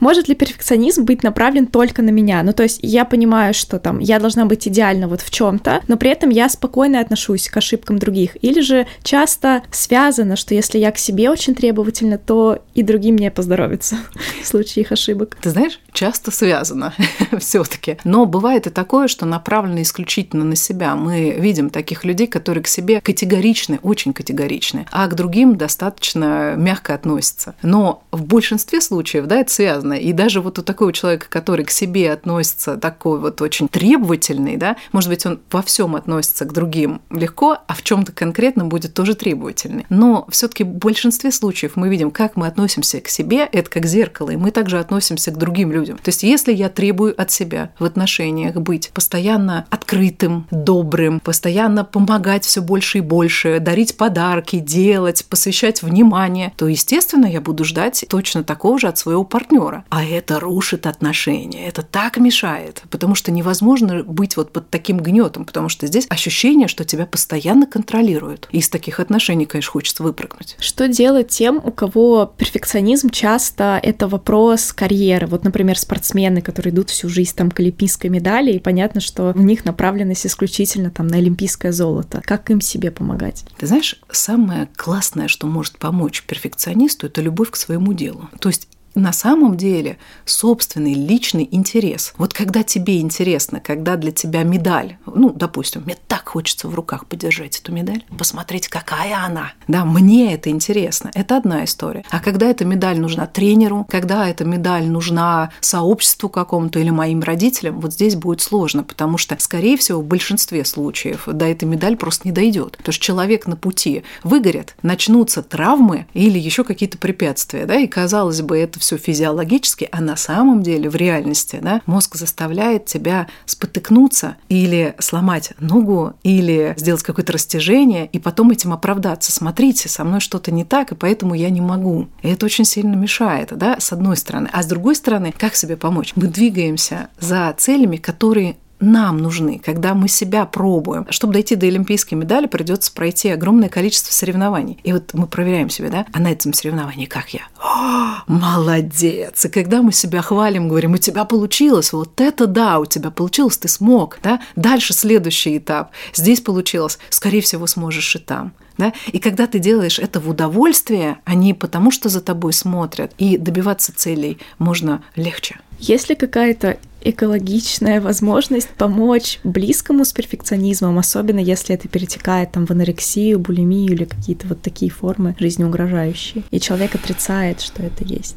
Может 0.01 0.29
ли 0.29 0.35
перфекционизм 0.35 1.05
быть 1.05 1.23
направлен 1.23 1.67
только 1.67 2.03
на 2.03 2.11
меня? 2.11 2.43
Ну, 2.43 2.53
то 2.53 2.63
есть 2.63 2.81
я 2.83 3.05
понимаю, 3.05 3.55
что 3.55 3.79
там 3.79 3.99
я 3.99 4.19
должна 4.19 4.45
быть 4.45 4.67
идеальна 4.69 5.09
вот 5.09 5.21
в 5.21 5.31
чем-то, 5.31 5.83
но 5.89 5.97
при 5.97 6.11
этом 6.11 6.31
я 6.31 6.49
спокойно 6.49 7.01
отношусь 7.01 7.49
к 7.49 7.57
ошибкам 7.57 7.99
других. 7.99 8.37
Или 8.43 8.61
же 8.61 8.87
часто 9.03 9.63
связано, 9.71 10.37
что 10.37 10.55
если 10.55 10.79
я 10.79 10.91
к 10.93 10.99
себе 10.99 11.31
очень 11.31 11.55
требовательна, 11.55 12.19
то 12.19 12.63
и 12.75 12.83
другим 12.83 13.17
не 13.17 13.31
поздоровится 13.31 13.97
в 14.43 14.47
случае 14.47 14.85
их 14.85 14.93
ошибок. 14.93 15.37
Ты 15.41 15.51
знаешь, 15.51 15.81
часто 15.93 16.31
связано 16.31 16.95
все-таки. 17.39 17.99
Но 18.05 18.27
бывает 18.27 18.67
и 18.67 18.71
такое, 18.71 19.09
что 19.09 19.27
направлено 19.27 19.83
исключительно 19.83 20.45
на 20.45 20.57
себя. 20.57 20.95
Мы 20.97 21.37
видим 21.39 21.71
таких 21.71 22.05
людей, 22.05 22.27
которые 22.27 22.63
к 22.63 22.69
себе 22.69 23.01
категоричны, 23.01 23.79
очень 23.83 24.13
категоричны, 24.13 24.87
а 24.91 25.07
к 25.09 25.15
другим 25.15 25.57
достаточно 25.57 26.55
мягко 26.57 26.95
относятся. 26.95 27.55
Но 27.63 28.03
в 28.11 28.25
большинстве 28.25 28.81
случаев, 28.81 29.27
да, 29.27 29.41
это 29.41 29.53
связано 29.53 29.86
связано. 29.87 29.95
И 29.95 30.13
даже 30.13 30.41
вот 30.41 30.59
у 30.59 30.63
такого 30.63 30.93
человека, 30.93 31.27
который 31.29 31.65
к 31.65 31.71
себе 31.71 32.13
относится 32.13 32.77
такой 32.77 33.19
вот 33.19 33.41
очень 33.41 33.69
требовательный, 33.69 34.57
да, 34.57 34.77
может 34.93 35.11
быть, 35.11 35.25
он 35.27 35.41
во 35.51 35.63
всем 35.63 35.97
относится 35.97 36.45
к 36.45 36.53
другим 36.53 37.01
легко, 37.11 37.59
а 37.67 37.75
в 37.75 37.83
чем-то 37.83 38.13
конкретно 38.13 38.65
будет 38.65 38.95
тоже 38.95 39.15
требовательный. 39.15 39.87
Но 39.89 40.27
все-таки 40.31 40.65
в 40.65 40.69
большинстве 40.69 41.31
случаев 41.31 41.73
мы 41.77 41.89
видим, 41.89 42.11
как 42.11 42.37
мы 42.37 42.47
относимся 42.47 43.01
к 43.01 43.09
себе, 43.09 43.49
это 43.53 43.71
как 43.71 43.87
зеркало, 43.87 44.31
и 44.31 44.37
мы 44.37 44.51
также 44.51 44.79
относимся 44.79 45.31
к 45.31 45.39
другим 45.39 45.73
людям. 45.73 45.99
То 45.99 46.09
есть, 46.09 46.23
если 46.23 46.53
я 46.53 46.69
требую 46.69 47.21
от 47.21 47.31
себя 47.31 47.71
в 47.79 47.85
отношениях 47.85 48.57
быть 48.57 48.91
постоянно 48.93 49.67
открытым, 49.71 50.47
добрым, 50.51 51.21
постоянно 51.21 51.85
помогать 51.85 52.45
все 52.45 52.61
больше 52.61 52.99
и 52.99 53.01
больше, 53.01 53.61
дарить 53.61 53.97
подарки, 53.97 54.59
делать, 54.59 55.25
посвящать 55.29 55.83
внимание, 55.83 56.53
то, 56.57 56.67
естественно, 56.67 57.27
я 57.27 57.41
буду 57.41 57.65
ждать 57.65 58.05
точно 58.09 58.45
такого 58.45 58.79
же 58.79 58.89
от 58.89 58.99
своего 58.99 59.25
партнера 59.25 59.76
партнера. 59.77 59.85
А 59.89 60.05
это 60.05 60.41
рушит 60.41 60.87
отношения, 60.87 61.67
это 61.67 61.83
так 61.83 62.19
мешает, 62.19 62.83
потому 62.91 63.15
что 63.15 63.33
невозможно 63.33 64.03
быть 64.03 64.37
вот 64.37 64.53
под 64.53 64.71
таким 64.71 64.99
гнетом, 64.99 65.45
потому 65.45 65.69
что 65.69 65.87
здесь 65.87 66.07
ощущение, 66.09 66.69
что 66.69 66.85
тебя 66.85 67.07
постоянно 67.07 67.67
контролируют. 67.67 68.49
И 68.53 68.59
из 68.59 68.69
таких 68.69 69.01
отношений, 69.01 69.47
конечно, 69.47 69.73
хочется 69.73 70.03
выпрыгнуть. 70.03 70.57
Что 70.59 70.89
делать 70.89 71.29
тем, 71.29 71.61
у 71.63 71.71
кого 71.71 72.33
перфекционизм 72.37 73.11
часто 73.11 73.81
это 73.83 74.09
вопрос 74.09 74.73
карьеры? 74.73 75.27
Вот, 75.27 75.45
например, 75.45 75.79
спортсмены, 75.79 76.41
которые 76.41 76.73
идут 76.73 76.91
всю 76.91 77.09
жизнь 77.09 77.35
там 77.37 77.51
к 77.51 77.61
олимпийской 77.61 78.09
медали, 78.09 78.53
и 78.53 78.59
понятно, 78.59 79.01
что 79.01 79.33
у 79.35 79.43
них 79.43 79.65
направленность 79.65 80.27
исключительно 80.27 80.91
там 80.91 81.07
на 81.07 81.19
олимпийское 81.19 81.73
золото. 81.73 82.23
Как 82.25 82.51
им 82.51 82.61
себе 82.61 82.91
помогать? 82.91 83.45
Ты 83.59 83.67
знаешь, 83.67 84.01
самое 84.11 84.69
классное, 84.77 85.29
что 85.29 85.47
может 85.47 85.79
помочь 85.79 86.23
перфекционисту, 86.23 87.07
это 87.07 87.21
любовь 87.21 87.51
к 87.51 87.57
своему 87.57 87.93
делу. 87.93 88.29
То 88.41 88.49
есть 88.49 88.69
на 88.97 89.13
самом 89.13 89.57
деле 89.57 89.99
собственный 90.25 90.95
личный 90.95 91.47
интерес. 91.51 92.15
Вот 92.17 92.33
когда 92.33 92.63
тебе 92.63 93.01
интересно, 93.01 93.61
когда 93.61 93.97
для 93.97 94.11
тебя 94.11 94.43
медаль, 94.43 94.97
ну, 95.07 95.31
допустим, 95.31 95.83
мне 95.85 95.97
так 96.09 96.31
хочется 96.31 96.67
в 96.67 96.75
руках 96.75 97.07
подержать 97.07 97.61
эту 97.61 97.73
медаль, 97.73 98.05
посмотреть, 98.19 98.69
какая 98.69 99.25
она. 99.25 99.53
Да, 99.69 99.85
мне 99.85 100.35
это 100.35 100.51
интересно. 100.51 101.11
Это 101.15 101.37
одна 101.37 101.65
история. 101.65 102.05
А 102.11 102.21
когда 102.21 102.47
эта 102.47 102.65
медаль 102.65 102.99
нужна 102.99 103.27
тренеру, 103.27 103.87
когда 103.89 104.29
эта 104.29 104.45
медаль 104.45 104.87
нужна 104.87 105.51
сообществу 105.61 106.29
какому-то 106.29 106.79
или 106.79 106.91
моим 106.91 107.21
родителям, 107.23 107.81
вот 107.81 107.93
здесь 107.93 108.17
будет 108.17 108.41
сложно, 108.41 108.83
потому 108.83 109.19
что, 109.19 109.37
скорее 109.39 109.77
всего, 109.77 110.01
в 110.01 110.07
большинстве 110.07 110.65
случаев 110.65 111.25
до 111.27 111.45
этой 111.45 111.67
медаль 111.67 111.97
просто 111.97 112.27
не 112.27 112.33
дойдет. 112.33 112.79
Потому 112.79 112.93
что 112.95 113.05
человек 113.05 113.47
на 113.47 113.57
пути 113.57 114.05
выгорит, 114.25 114.75
начнутся 114.83 115.43
травмы 115.43 116.07
или 116.15 116.39
еще 116.39 116.65
какие-то 116.65 116.97
препятствия, 116.97 117.67
да, 117.67 117.77
и 117.77 117.87
казалось 117.87 118.41
бы, 118.41 118.59
это 118.59 118.81
все 118.81 118.86
физиологически, 118.91 119.89
а 119.91 120.01
на 120.01 120.17
самом 120.17 120.63
деле 120.63 120.89
в 120.89 120.95
реальности 120.95 121.59
да, 121.61 121.83
мозг 121.87 122.15
заставляет 122.15 122.87
тебя 122.87 123.27
спотыкнуться 123.45 124.37
или 124.49 124.95
сломать 124.99 125.53
ногу, 125.59 126.15
или 126.23 126.75
сделать 126.77 127.03
какое-то 127.03 127.33
растяжение, 127.33 128.07
и 128.07 128.19
потом 128.19 128.51
этим 128.51 128.73
оправдаться. 128.73 129.33
Смотрите, 129.33 129.89
со 129.89 130.05
мной 130.05 130.21
что-то 130.21 130.53
не 130.53 130.65
так, 130.65 130.93
и 130.93 130.95
поэтому 130.95 131.35
я 131.35 131.51
не 131.51 131.61
могу. 131.61 132.09
И 132.23 132.29
это 132.29 132.47
очень 132.47 132.65
сильно 132.65 132.95
мешает, 132.95 133.57
да, 133.57 133.77
с 133.81 133.93
одной 133.93 134.17
стороны. 134.17 134.49
А 134.53 134.63
с 134.63 134.67
другой 134.67 134.95
стороны, 134.95 135.35
как 135.37 135.57
себе 135.57 135.77
помочь? 135.77 136.13
Мы 136.15 136.29
двигаемся 136.29 137.09
за 137.19 137.53
целями, 137.59 137.97
которые 137.97 138.57
нам 138.81 139.19
нужны, 139.19 139.61
когда 139.65 139.95
мы 139.95 140.09
себя 140.09 140.45
пробуем. 140.45 141.07
Чтобы 141.11 141.33
дойти 141.33 141.55
до 141.57 141.67
олимпийской 141.67 142.15
медали, 142.15 142.47
придется 142.47 142.93
пройти 142.93 143.31
огромное 143.31 143.69
количество 143.69 144.13
соревнований. 144.13 144.79
И 144.85 144.93
вот 144.93 145.15
мы 145.15 145.27
проверяем 145.27 145.71
себя, 145.71 145.91
да, 145.91 146.07
а 146.13 146.19
на 146.19 146.33
этом 146.33 146.53
соревновании 146.53 147.07
как 147.07 147.31
я? 147.31 147.43
О, 147.63 148.23
молодец! 148.27 149.45
И 149.45 149.49
когда 149.49 149.83
мы 149.83 149.93
себя 149.93 150.23
хвалим, 150.23 150.69
говорим, 150.69 150.93
у 150.93 150.99
тебя 150.99 151.25
получилось, 151.25 151.93
вот 151.93 152.21
это 152.21 152.47
да, 152.47 152.79
у 152.79 152.87
тебя 152.87 153.11
получилось, 153.11 153.59
ты 153.59 153.69
смог, 153.69 154.19
да? 154.23 154.41
Дальше 154.57 154.93
следующий 154.93 155.59
этап. 155.59 155.91
Здесь 156.15 156.41
получилось, 156.41 156.99
скорее 157.11 157.41
всего, 157.41 157.67
сможешь 157.67 158.17
и 158.17 158.19
там. 158.19 158.53
Да? 158.79 158.93
И 159.07 159.19
когда 159.19 159.47
ты 159.47 159.59
делаешь 159.59 159.99
это 159.99 160.21
в 160.21 160.29
удовольствие, 160.29 161.19
а 161.25 161.35
не 161.35 161.55
потому, 161.55 161.91
что 161.91 162.09
за 162.09 162.21
тобой 162.21 162.53
смотрят, 162.53 163.13
и 163.17 163.39
добиваться 163.39 163.97
целей 163.97 164.39
можно 164.59 165.03
легче. 165.15 165.59
Есть 165.79 166.09
ли 166.09 166.15
какая-то 166.15 166.79
экологичная 167.11 168.01
возможность 168.01 168.69
помочь 168.71 169.39
близкому 169.45 170.05
с 170.05 170.13
перфекционизмом, 170.13 170.99
особенно 170.99 171.39
если 171.39 171.75
это 171.75 171.89
перетекает 171.89 172.53
там 172.53 172.67
в 172.67 172.71
анорексию, 172.71 173.39
булимию 173.39 173.93
или 173.93 174.05
какие-то 174.05 174.49
вот 174.49 174.63
такие 174.63 174.91
формы 174.91 175.37
жизнеугрожающие, 175.39 176.43
и 176.51 176.61
человек 176.61 176.95
отрицает, 176.95 177.61
что 177.61 177.83
это 177.83 178.05
есть. 178.05 178.37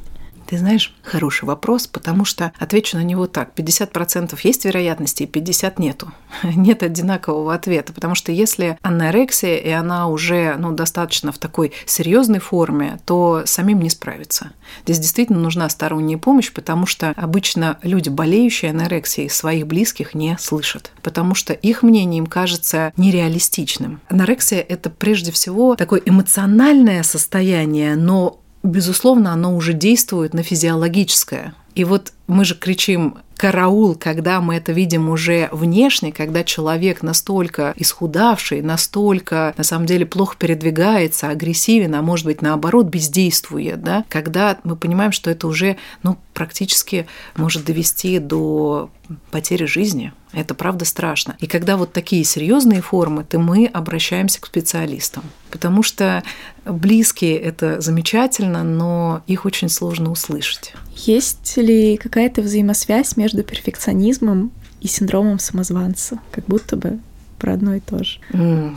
Ты 0.49 0.57
знаешь, 0.57 0.95
хороший 1.03 1.45
вопрос, 1.45 1.85
потому 1.85 2.25
что 2.25 2.51
отвечу 2.57 2.97
на 2.97 3.03
него 3.03 3.27
так. 3.27 3.51
50% 3.55 4.35
есть 4.41 4.65
вероятности, 4.65 5.21
и 5.21 5.27
50% 5.27 5.73
нету. 5.77 6.11
Нет 6.43 6.81
одинакового 6.81 7.53
ответа, 7.53 7.93
потому 7.93 8.15
что 8.15 8.31
если 8.31 8.75
анорексия, 8.81 9.57
и 9.57 9.69
она 9.69 10.07
уже 10.07 10.55
ну, 10.57 10.71
достаточно 10.71 11.31
в 11.31 11.37
такой 11.37 11.71
серьезной 11.85 12.39
форме, 12.39 12.99
то 13.05 13.43
самим 13.45 13.79
не 13.79 13.91
справиться. 13.91 14.53
Здесь 14.85 14.97
действительно 14.97 15.39
нужна 15.39 15.69
сторонняя 15.69 16.17
помощь, 16.17 16.51
потому 16.51 16.87
что 16.87 17.13
обычно 17.15 17.77
люди, 17.83 18.09
болеющие 18.09 18.71
анорексией, 18.71 19.29
своих 19.29 19.67
близких 19.67 20.15
не 20.15 20.35
слышат, 20.39 20.91
потому 21.03 21.35
что 21.35 21.53
их 21.53 21.83
мнение 21.83 22.17
им 22.17 22.25
кажется 22.25 22.91
нереалистичным. 22.97 24.01
Анорексия– 24.09 24.65
это 24.67 24.89
прежде 24.89 25.31
всего 25.31 25.75
такое 25.75 26.01
эмоциональное 26.03 27.03
состояние, 27.03 27.95
но 27.95 28.39
безусловно, 28.63 29.33
оно 29.33 29.55
уже 29.55 29.73
действует 29.73 30.33
на 30.33 30.43
физиологическое. 30.43 31.53
И 31.75 31.83
вот 31.83 32.13
мы 32.27 32.45
же 32.45 32.55
кричим 32.55 33.19
караул, 33.39 33.95
когда 33.95 34.41
мы 34.41 34.55
это 34.55 34.73
видим 34.73 35.07
уже 35.09 35.47
внешне, 35.53 36.11
когда 36.11 36.43
человек 36.43 37.01
настолько 37.03 37.73
исхудавший, 37.77 38.61
настолько, 38.61 39.53
на 39.55 39.63
самом 39.63 39.85
деле, 39.85 40.05
плохо 40.05 40.35
передвигается, 40.37 41.29
агрессивен, 41.29 41.95
а 41.95 42.01
может 42.01 42.25
быть, 42.25 42.41
наоборот, 42.41 42.87
бездействует, 42.87 43.81
да, 43.81 44.03
когда 44.09 44.57
мы 44.65 44.75
понимаем, 44.75 45.13
что 45.13 45.31
это 45.31 45.47
уже, 45.47 45.77
ну, 46.03 46.17
практически 46.33 47.07
может 47.37 47.63
довести 47.63 48.19
до 48.19 48.89
потери 49.31 49.65
жизни. 49.65 50.11
Это 50.31 50.53
правда 50.53 50.85
страшно. 50.85 51.35
И 51.39 51.47
когда 51.47 51.75
вот 51.75 51.91
такие 51.93 52.23
серьезные 52.23 52.81
формы, 52.81 53.23
то 53.23 53.39
мы 53.39 53.65
обращаемся 53.65 54.39
к 54.39 54.45
специалистам. 54.45 55.23
Потому 55.49 55.81
что 55.81 56.23
близкие 56.65 57.37
это 57.37 57.81
замечательно, 57.81 58.63
но 58.63 59.23
их 59.25 59.45
очень 59.45 59.69
сложно 59.69 60.11
услышать. 60.11 60.73
Есть 60.95 61.57
ли 61.57 61.97
какая-то 61.97 62.41
взаимосвязь 62.41 63.17
между 63.17 63.28
перфекционизмом 63.43 64.51
и 64.81 64.87
синдромом 64.87 65.39
самозванца? 65.39 66.19
Как 66.31 66.45
будто 66.45 66.75
бы 66.75 66.99
про 67.39 67.53
одно 67.53 67.75
и 67.75 67.79
то 67.79 68.03
же. 68.03 68.19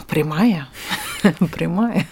Прямая. 0.08 0.68
Прямая. 1.52 2.06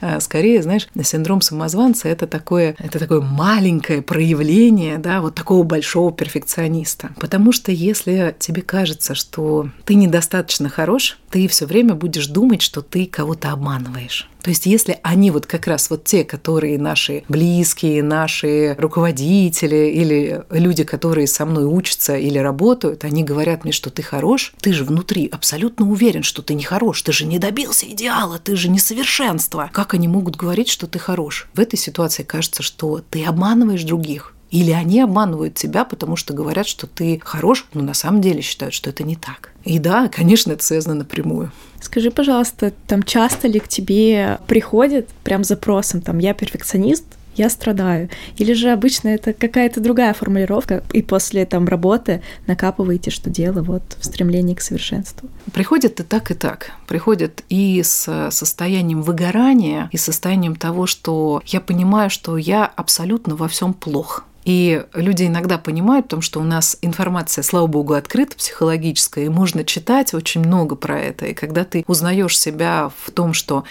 А, 0.00 0.18
скорее, 0.20 0.62
знаешь, 0.62 0.88
синдром 1.02 1.40
самозванца 1.40 2.08
это 2.08 2.26
такое, 2.26 2.74
это 2.78 2.98
такое 2.98 3.20
маленькое 3.20 4.02
проявление, 4.02 4.98
да, 4.98 5.20
вот 5.20 5.34
такого 5.34 5.62
большого 5.62 6.12
перфекциониста. 6.12 7.10
Потому 7.20 7.52
что 7.52 7.70
если 7.70 8.34
тебе 8.38 8.62
кажется, 8.62 9.14
что 9.14 9.68
ты 9.84 9.94
недостаточно 9.94 10.68
хорош, 10.68 11.18
ты 11.34 11.48
все 11.48 11.66
время 11.66 11.96
будешь 11.96 12.28
думать, 12.28 12.62
что 12.62 12.80
ты 12.80 13.06
кого-то 13.06 13.50
обманываешь. 13.50 14.28
То 14.40 14.50
есть 14.50 14.66
если 14.66 15.00
они 15.02 15.32
вот 15.32 15.46
как 15.46 15.66
раз 15.66 15.90
вот 15.90 16.04
те, 16.04 16.22
которые 16.22 16.78
наши 16.78 17.24
близкие, 17.28 18.04
наши 18.04 18.76
руководители 18.78 19.90
или 19.90 20.44
люди, 20.50 20.84
которые 20.84 21.26
со 21.26 21.44
мной 21.44 21.64
учатся 21.64 22.16
или 22.16 22.38
работают, 22.38 23.02
они 23.02 23.24
говорят 23.24 23.64
мне, 23.64 23.72
что 23.72 23.90
ты 23.90 24.00
хорош, 24.00 24.54
ты 24.60 24.72
же 24.72 24.84
внутри 24.84 25.26
абсолютно 25.26 25.90
уверен, 25.90 26.22
что 26.22 26.40
ты 26.40 26.54
не 26.54 26.62
хорош, 26.62 27.02
ты 27.02 27.10
же 27.10 27.26
не 27.26 27.40
добился 27.40 27.86
идеала, 27.86 28.38
ты 28.38 28.54
же 28.54 28.68
несовершенство. 28.68 29.70
Как 29.72 29.94
они 29.94 30.06
могут 30.06 30.36
говорить, 30.36 30.68
что 30.68 30.86
ты 30.86 31.00
хорош? 31.00 31.48
В 31.52 31.58
этой 31.58 31.76
ситуации 31.76 32.22
кажется, 32.22 32.62
что 32.62 33.02
ты 33.10 33.24
обманываешь 33.24 33.82
других. 33.82 34.34
Или 34.54 34.70
они 34.70 35.00
обманывают 35.00 35.56
тебя, 35.56 35.84
потому 35.84 36.14
что 36.14 36.32
говорят, 36.32 36.68
что 36.68 36.86
ты 36.86 37.20
хорош, 37.24 37.66
но 37.74 37.82
на 37.82 37.92
самом 37.92 38.20
деле 38.20 38.40
считают, 38.40 38.72
что 38.72 38.88
это 38.88 39.02
не 39.02 39.16
так. 39.16 39.50
И 39.64 39.80
да, 39.80 40.06
конечно, 40.06 40.52
это 40.52 40.62
связано 40.62 40.94
напрямую. 40.94 41.50
Скажи, 41.80 42.12
пожалуйста, 42.12 42.72
там 42.86 43.02
часто 43.02 43.48
ли 43.48 43.58
к 43.58 43.66
тебе 43.66 44.38
приходит 44.46 45.08
прям 45.24 45.42
запросом, 45.42 46.02
там, 46.02 46.18
я 46.18 46.34
перфекционист, 46.34 47.04
я 47.34 47.50
страдаю. 47.50 48.10
Или 48.36 48.52
же 48.52 48.70
обычно 48.70 49.08
это 49.08 49.32
какая-то 49.32 49.80
другая 49.80 50.14
формулировка, 50.14 50.84
и 50.92 51.02
после 51.02 51.44
там 51.46 51.66
работы 51.66 52.22
накапываете, 52.46 53.10
что 53.10 53.30
дело 53.30 53.60
вот 53.60 53.82
в 53.98 54.04
стремлении 54.04 54.54
к 54.54 54.60
совершенству. 54.60 55.28
Приходит 55.52 55.98
и 55.98 56.04
так, 56.04 56.30
и 56.30 56.34
так. 56.34 56.70
Приходит 56.86 57.42
и 57.48 57.82
с 57.82 58.30
состоянием 58.30 59.02
выгорания, 59.02 59.88
и 59.90 59.96
состоянием 59.96 60.54
того, 60.54 60.86
что 60.86 61.42
я 61.44 61.60
понимаю, 61.60 62.08
что 62.08 62.36
я 62.36 62.66
абсолютно 62.66 63.34
во 63.34 63.48
всем 63.48 63.74
плох 63.74 64.24
и 64.44 64.84
люди 64.94 65.24
иногда 65.24 65.58
понимают, 65.58 66.06
потому 66.06 66.22
что 66.22 66.40
у 66.40 66.44
нас 66.44 66.76
информация, 66.82 67.42
слава 67.42 67.66
богу, 67.66 67.94
открыта 67.94 68.36
психологическая, 68.36 69.24
и 69.24 69.28
можно 69.28 69.64
читать 69.64 70.14
очень 70.14 70.42
много 70.42 70.76
про 70.76 71.00
это. 71.00 71.26
И 71.26 71.34
когда 71.34 71.64
ты 71.64 71.84
узнаешь 71.86 72.38
себя 72.38 72.90
в 73.04 73.10
том, 73.10 73.32
что 73.32 73.64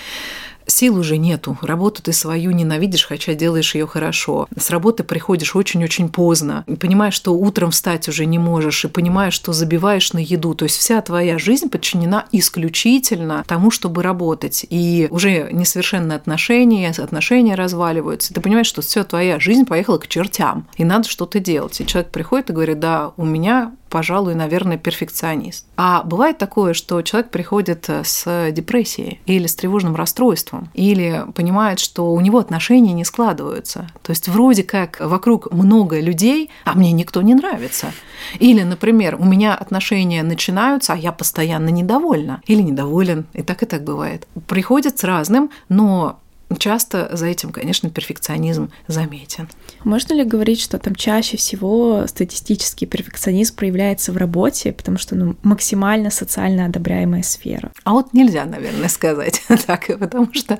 сил 0.67 0.97
уже 0.97 1.17
нету. 1.17 1.57
Работу 1.61 2.01
ты 2.01 2.13
свою 2.13 2.51
ненавидишь, 2.51 3.05
хотя 3.05 3.33
делаешь 3.33 3.75
ее 3.75 3.87
хорошо. 3.87 4.47
С 4.57 4.69
работы 4.69 5.03
приходишь 5.03 5.55
очень-очень 5.55 6.09
поздно. 6.09 6.63
И 6.67 6.75
понимаешь, 6.75 7.13
что 7.13 7.33
утром 7.33 7.71
встать 7.71 8.07
уже 8.07 8.25
не 8.25 8.39
можешь, 8.39 8.85
и 8.85 8.87
понимаешь, 8.87 9.33
что 9.33 9.53
забиваешь 9.53 10.13
на 10.13 10.19
еду. 10.19 10.53
То 10.55 10.65
есть 10.65 10.77
вся 10.77 11.01
твоя 11.01 11.37
жизнь 11.37 11.69
подчинена 11.69 12.25
исключительно 12.31 13.43
тому, 13.47 13.71
чтобы 13.71 14.03
работать. 14.03 14.65
И 14.69 15.07
уже 15.09 15.49
несовершенные 15.51 16.15
отношения, 16.15 16.89
отношения 16.89 17.55
разваливаются. 17.55 18.33
Ты 18.33 18.41
понимаешь, 18.41 18.67
что 18.67 18.81
все 18.81 19.03
твоя 19.03 19.39
жизнь 19.39 19.65
поехала 19.65 19.97
к 19.97 20.07
чертям, 20.07 20.67
и 20.77 20.83
надо 20.83 21.07
что-то 21.09 21.39
делать. 21.39 21.79
И 21.81 21.85
человек 21.85 22.11
приходит 22.11 22.49
и 22.49 22.53
говорит, 22.53 22.79
да, 22.79 23.11
у 23.17 23.25
меня 23.25 23.73
пожалуй, 23.93 24.33
наверное, 24.33 24.77
перфекционист. 24.77 25.67
А 25.77 26.01
бывает 26.01 26.39
такое, 26.39 26.73
что 26.73 26.99
человек 27.03 27.29
приходит 27.29 27.87
с 27.87 28.51
депрессией 28.51 29.19
или 29.27 29.45
с 29.45 29.55
тревожным 29.55 29.95
расстройством, 29.95 30.71
или 30.73 31.23
понимает, 31.35 31.79
что 31.79 32.11
у 32.11 32.19
него 32.19 32.39
отношения 32.39 32.93
не 32.93 33.05
складываются. 33.05 33.87
То 34.01 34.09
есть 34.09 34.27
вроде 34.27 34.63
как 34.63 34.99
вокруг 34.99 35.53
много 35.53 35.99
людей, 35.99 36.49
а 36.65 36.73
мне 36.73 36.91
никто 36.91 37.21
не 37.21 37.35
нравится. 37.35 37.91
Или, 38.39 38.63
например, 38.63 39.15
у 39.19 39.25
меня 39.25 39.53
отношения 39.53 40.23
начинаются, 40.23 40.93
а 40.93 40.95
я 40.95 41.11
постоянно 41.11 41.69
недовольна 41.69 42.41
или 42.47 42.63
недоволен. 42.63 43.27
И 43.33 43.43
так 43.43 43.61
и 43.61 43.67
так 43.67 43.83
бывает. 43.83 44.27
Приходят 44.47 44.97
с 44.97 45.03
разным, 45.03 45.51
но 45.69 46.19
часто 46.55 47.09
за 47.13 47.27
этим, 47.27 47.51
конечно, 47.51 47.89
перфекционизм 47.89 48.71
заметен. 48.87 49.49
Можно 49.83 50.13
ли 50.13 50.23
говорить, 50.23 50.61
что 50.61 50.79
там 50.79 50.95
чаще 50.95 51.37
всего 51.37 52.05
статистический 52.07 52.87
перфекционизм 52.87 53.55
проявляется 53.55 54.11
в 54.11 54.17
работе, 54.17 54.71
потому 54.71 54.97
что 54.97 55.15
ну, 55.15 55.35
максимально 55.43 56.09
социально 56.09 56.65
одобряемая 56.65 57.23
сфера? 57.23 57.71
А 57.83 57.91
вот 57.91 58.13
нельзя, 58.13 58.45
наверное, 58.45 58.89
сказать 58.89 59.41
так, 59.67 59.87
потому 59.99 60.33
что 60.33 60.59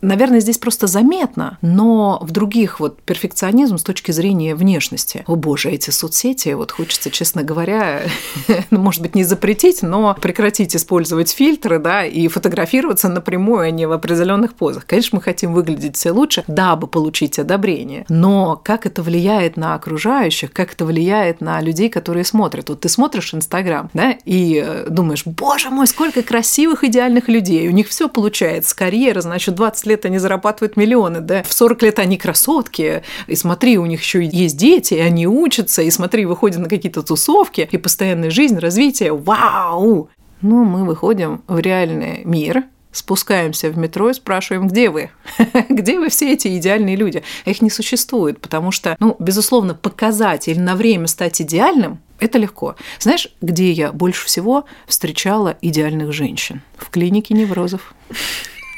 Наверное, 0.00 0.40
здесь 0.40 0.58
просто 0.58 0.86
заметно, 0.86 1.58
но 1.60 2.18
в 2.22 2.30
других 2.30 2.80
вот 2.80 3.00
перфекционизм 3.02 3.78
с 3.78 3.82
точки 3.82 4.12
зрения 4.12 4.54
внешности. 4.54 5.24
О 5.26 5.34
боже, 5.34 5.70
эти 5.70 5.90
соцсети, 5.90 6.50
вот 6.50 6.70
хочется, 6.70 7.10
честно 7.10 7.42
говоря, 7.42 8.02
ну, 8.70 8.80
может 8.80 9.02
быть, 9.02 9.14
не 9.14 9.24
запретить, 9.24 9.82
но 9.82 10.16
прекратить 10.20 10.76
использовать 10.76 11.30
фильтры, 11.30 11.78
да, 11.78 12.04
и 12.04 12.28
фотографироваться 12.28 13.08
напрямую, 13.08 13.60
а 13.60 13.70
не 13.70 13.86
в 13.86 13.92
определенных 13.92 14.54
позах. 14.54 14.86
Конечно, 14.86 15.16
мы 15.16 15.22
хотим 15.22 15.52
выглядеть 15.52 15.96
все 15.96 16.12
лучше, 16.12 16.44
дабы 16.46 16.86
получить 16.86 17.38
одобрение, 17.38 18.04
но 18.08 18.60
как 18.62 18.86
это 18.86 19.02
влияет 19.02 19.56
на 19.56 19.74
окружающих, 19.74 20.52
как 20.52 20.72
это 20.72 20.84
влияет 20.84 21.40
на 21.40 21.60
людей, 21.60 21.88
которые 21.88 22.24
смотрят. 22.24 22.68
Вот 22.68 22.80
ты 22.80 22.88
смотришь 22.88 23.34
Инстаграм, 23.34 23.90
да, 23.94 24.16
и 24.24 24.62
э, 24.64 24.86
думаешь, 24.88 25.24
боже 25.24 25.70
мой, 25.70 25.86
сколько 25.86 26.22
красивых, 26.22 26.84
идеальных 26.84 27.28
людей, 27.28 27.68
у 27.68 27.72
них 27.72 27.88
все 27.88 28.08
получается, 28.08 28.76
карьера, 28.76 29.20
значит, 29.20 29.54
20 29.54 29.87
лет 29.88 30.04
они 30.04 30.18
зарабатывают 30.18 30.76
миллионы, 30.76 31.20
да, 31.20 31.42
в 31.42 31.52
40 31.52 31.82
лет 31.82 31.98
они 31.98 32.16
красотки, 32.16 33.02
и 33.26 33.34
смотри, 33.34 33.78
у 33.78 33.86
них 33.86 34.00
еще 34.00 34.24
есть 34.24 34.56
дети, 34.56 34.94
и 34.94 35.00
они 35.00 35.26
учатся, 35.26 35.82
и 35.82 35.90
смотри, 35.90 36.26
выходят 36.26 36.60
на 36.60 36.68
какие-то 36.68 37.02
тусовки, 37.02 37.68
и 37.70 37.76
постоянная 37.76 38.30
жизнь, 38.30 38.58
развитие, 38.58 39.12
вау! 39.12 40.08
Ну, 40.40 40.64
мы 40.64 40.84
выходим 40.84 41.42
в 41.48 41.58
реальный 41.58 42.22
мир, 42.24 42.64
спускаемся 42.92 43.70
в 43.70 43.78
метро 43.78 44.10
и 44.10 44.14
спрашиваем, 44.14 44.68
где 44.68 44.90
вы? 44.90 45.10
где 45.68 45.98
вы 45.98 46.08
все 46.10 46.32
эти 46.32 46.56
идеальные 46.58 46.96
люди? 46.96 47.22
Их 47.44 47.60
не 47.60 47.70
существует, 47.70 48.40
потому 48.40 48.70
что, 48.70 48.96
ну, 49.00 49.16
безусловно, 49.18 49.74
показать 49.74 50.48
или 50.48 50.58
на 50.58 50.76
время 50.76 51.06
стать 51.06 51.40
идеальным 51.42 52.00
это 52.20 52.38
легко. 52.38 52.76
Знаешь, 52.98 53.28
где 53.40 53.70
я 53.70 53.92
больше 53.92 54.26
всего 54.26 54.64
встречала 54.86 55.56
идеальных 55.60 56.12
женщин? 56.12 56.62
В 56.76 56.90
клинике 56.90 57.34
неврозов. 57.34 57.94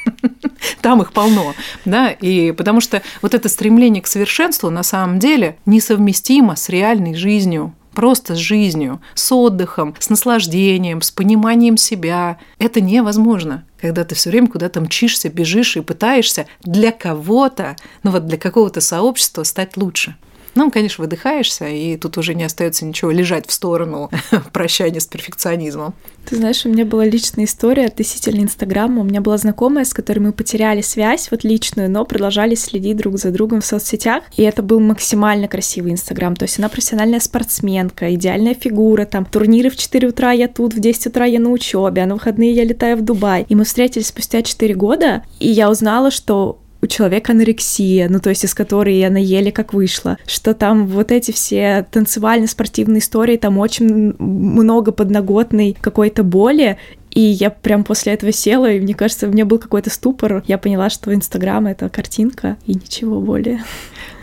Там 0.81 1.01
их 1.01 1.11
полно, 1.13 1.53
да, 1.85 2.09
и 2.09 2.51
потому 2.51 2.81
что 2.81 3.01
вот 3.21 3.33
это 3.33 3.49
стремление 3.49 4.01
к 4.01 4.07
совершенству 4.07 4.69
на 4.69 4.83
самом 4.83 5.19
деле 5.19 5.57
несовместимо 5.65 6.55
с 6.55 6.69
реальной 6.69 7.15
жизнью, 7.15 7.73
просто 7.93 8.35
с 8.35 8.37
жизнью, 8.37 9.01
с 9.13 9.31
отдыхом, 9.31 9.95
с 9.99 10.09
наслаждением, 10.09 11.01
с 11.01 11.11
пониманием 11.11 11.77
себя. 11.77 12.37
Это 12.57 12.81
невозможно, 12.81 13.65
когда 13.79 14.03
ты 14.03 14.15
все 14.15 14.29
время 14.29 14.47
куда-то 14.47 14.81
мчишься, 14.81 15.29
бежишь 15.29 15.77
и 15.77 15.81
пытаешься 15.81 16.47
для 16.61 16.91
кого-то, 16.91 17.75
ну 18.03 18.11
вот 18.11 18.25
для 18.25 18.37
какого-то 18.37 18.81
сообщества 18.81 19.43
стать 19.43 19.77
лучше. 19.77 20.15
Ну, 20.55 20.69
конечно, 20.69 21.03
выдыхаешься, 21.03 21.67
и 21.67 21.95
тут 21.97 22.17
уже 22.17 22.33
не 22.33 22.43
остается 22.43 22.85
ничего 22.85 23.11
лежать 23.11 23.47
в 23.47 23.51
сторону 23.53 24.09
прощания 24.53 24.99
с 24.99 25.05
перфекционизмом. 25.05 25.93
Ты 26.25 26.35
знаешь, 26.35 26.65
у 26.65 26.69
меня 26.69 26.85
была 26.85 27.05
личная 27.05 27.45
история 27.45 27.87
относительно 27.87 28.41
Инстаграма. 28.41 29.01
У 29.01 29.03
меня 29.03 29.21
была 29.21 29.37
знакомая, 29.37 29.85
с 29.85 29.93
которой 29.93 30.19
мы 30.19 30.33
потеряли 30.33 30.81
связь, 30.81 31.29
вот 31.31 31.43
личную, 31.43 31.89
но 31.89 32.05
продолжали 32.05 32.55
следить 32.55 32.97
друг 32.97 33.17
за 33.17 33.31
другом 33.31 33.61
в 33.61 33.65
соцсетях. 33.65 34.23
И 34.35 34.43
это 34.43 34.61
был 34.61 34.79
максимально 34.79 35.47
красивый 35.47 35.93
Инстаграм. 35.93 36.35
То 36.35 36.43
есть 36.43 36.59
она 36.59 36.69
профессиональная 36.69 37.19
спортсменка, 37.19 38.13
идеальная 38.13 38.53
фигура, 38.53 39.05
там 39.05 39.25
турниры 39.25 39.69
в 39.69 39.77
4 39.77 40.07
утра 40.07 40.31
я 40.31 40.47
тут, 40.47 40.73
в 40.73 40.79
10 40.79 41.07
утра 41.07 41.25
я 41.25 41.39
на 41.39 41.49
учебе, 41.49 42.03
а 42.03 42.05
на 42.05 42.15
выходные 42.15 42.53
я 42.53 42.63
летаю 42.63 42.97
в 42.97 43.01
Дубай. 43.01 43.45
И 43.49 43.55
мы 43.55 43.63
встретились 43.63 44.07
спустя 44.07 44.41
4 44.41 44.73
года, 44.75 45.23
и 45.39 45.49
я 45.49 45.71
узнала, 45.71 46.11
что 46.11 46.60
у 46.81 46.87
человека 46.87 47.31
анорексия, 47.33 48.09
ну 48.09 48.19
то 48.19 48.29
есть 48.29 48.43
из 48.43 48.53
которой 48.53 49.05
она 49.05 49.19
еле 49.19 49.51
как 49.51 49.73
вышла, 49.73 50.17
что 50.25 50.53
там 50.53 50.87
вот 50.87 51.11
эти 51.11 51.31
все 51.31 51.85
танцевально-спортивные 51.91 52.99
истории, 52.99 53.37
там 53.37 53.57
очень 53.57 54.15
много 54.17 54.91
подноготной 54.91 55.77
какой-то 55.79 56.23
боли, 56.23 56.77
и 57.11 57.19
я 57.19 57.49
прям 57.49 57.83
после 57.83 58.13
этого 58.13 58.31
села, 58.31 58.71
и 58.71 58.79
мне 58.79 58.93
кажется, 58.93 59.27
у 59.27 59.31
меня 59.31 59.45
был 59.45 59.59
какой-то 59.59 59.89
ступор. 59.89 60.43
Я 60.47 60.57
поняла, 60.57 60.89
что 60.89 61.13
Инстаграм— 61.13 61.65
это 61.67 61.89
картинка 61.89 62.57
и 62.65 62.73
ничего 62.73 63.19
более. 63.19 63.63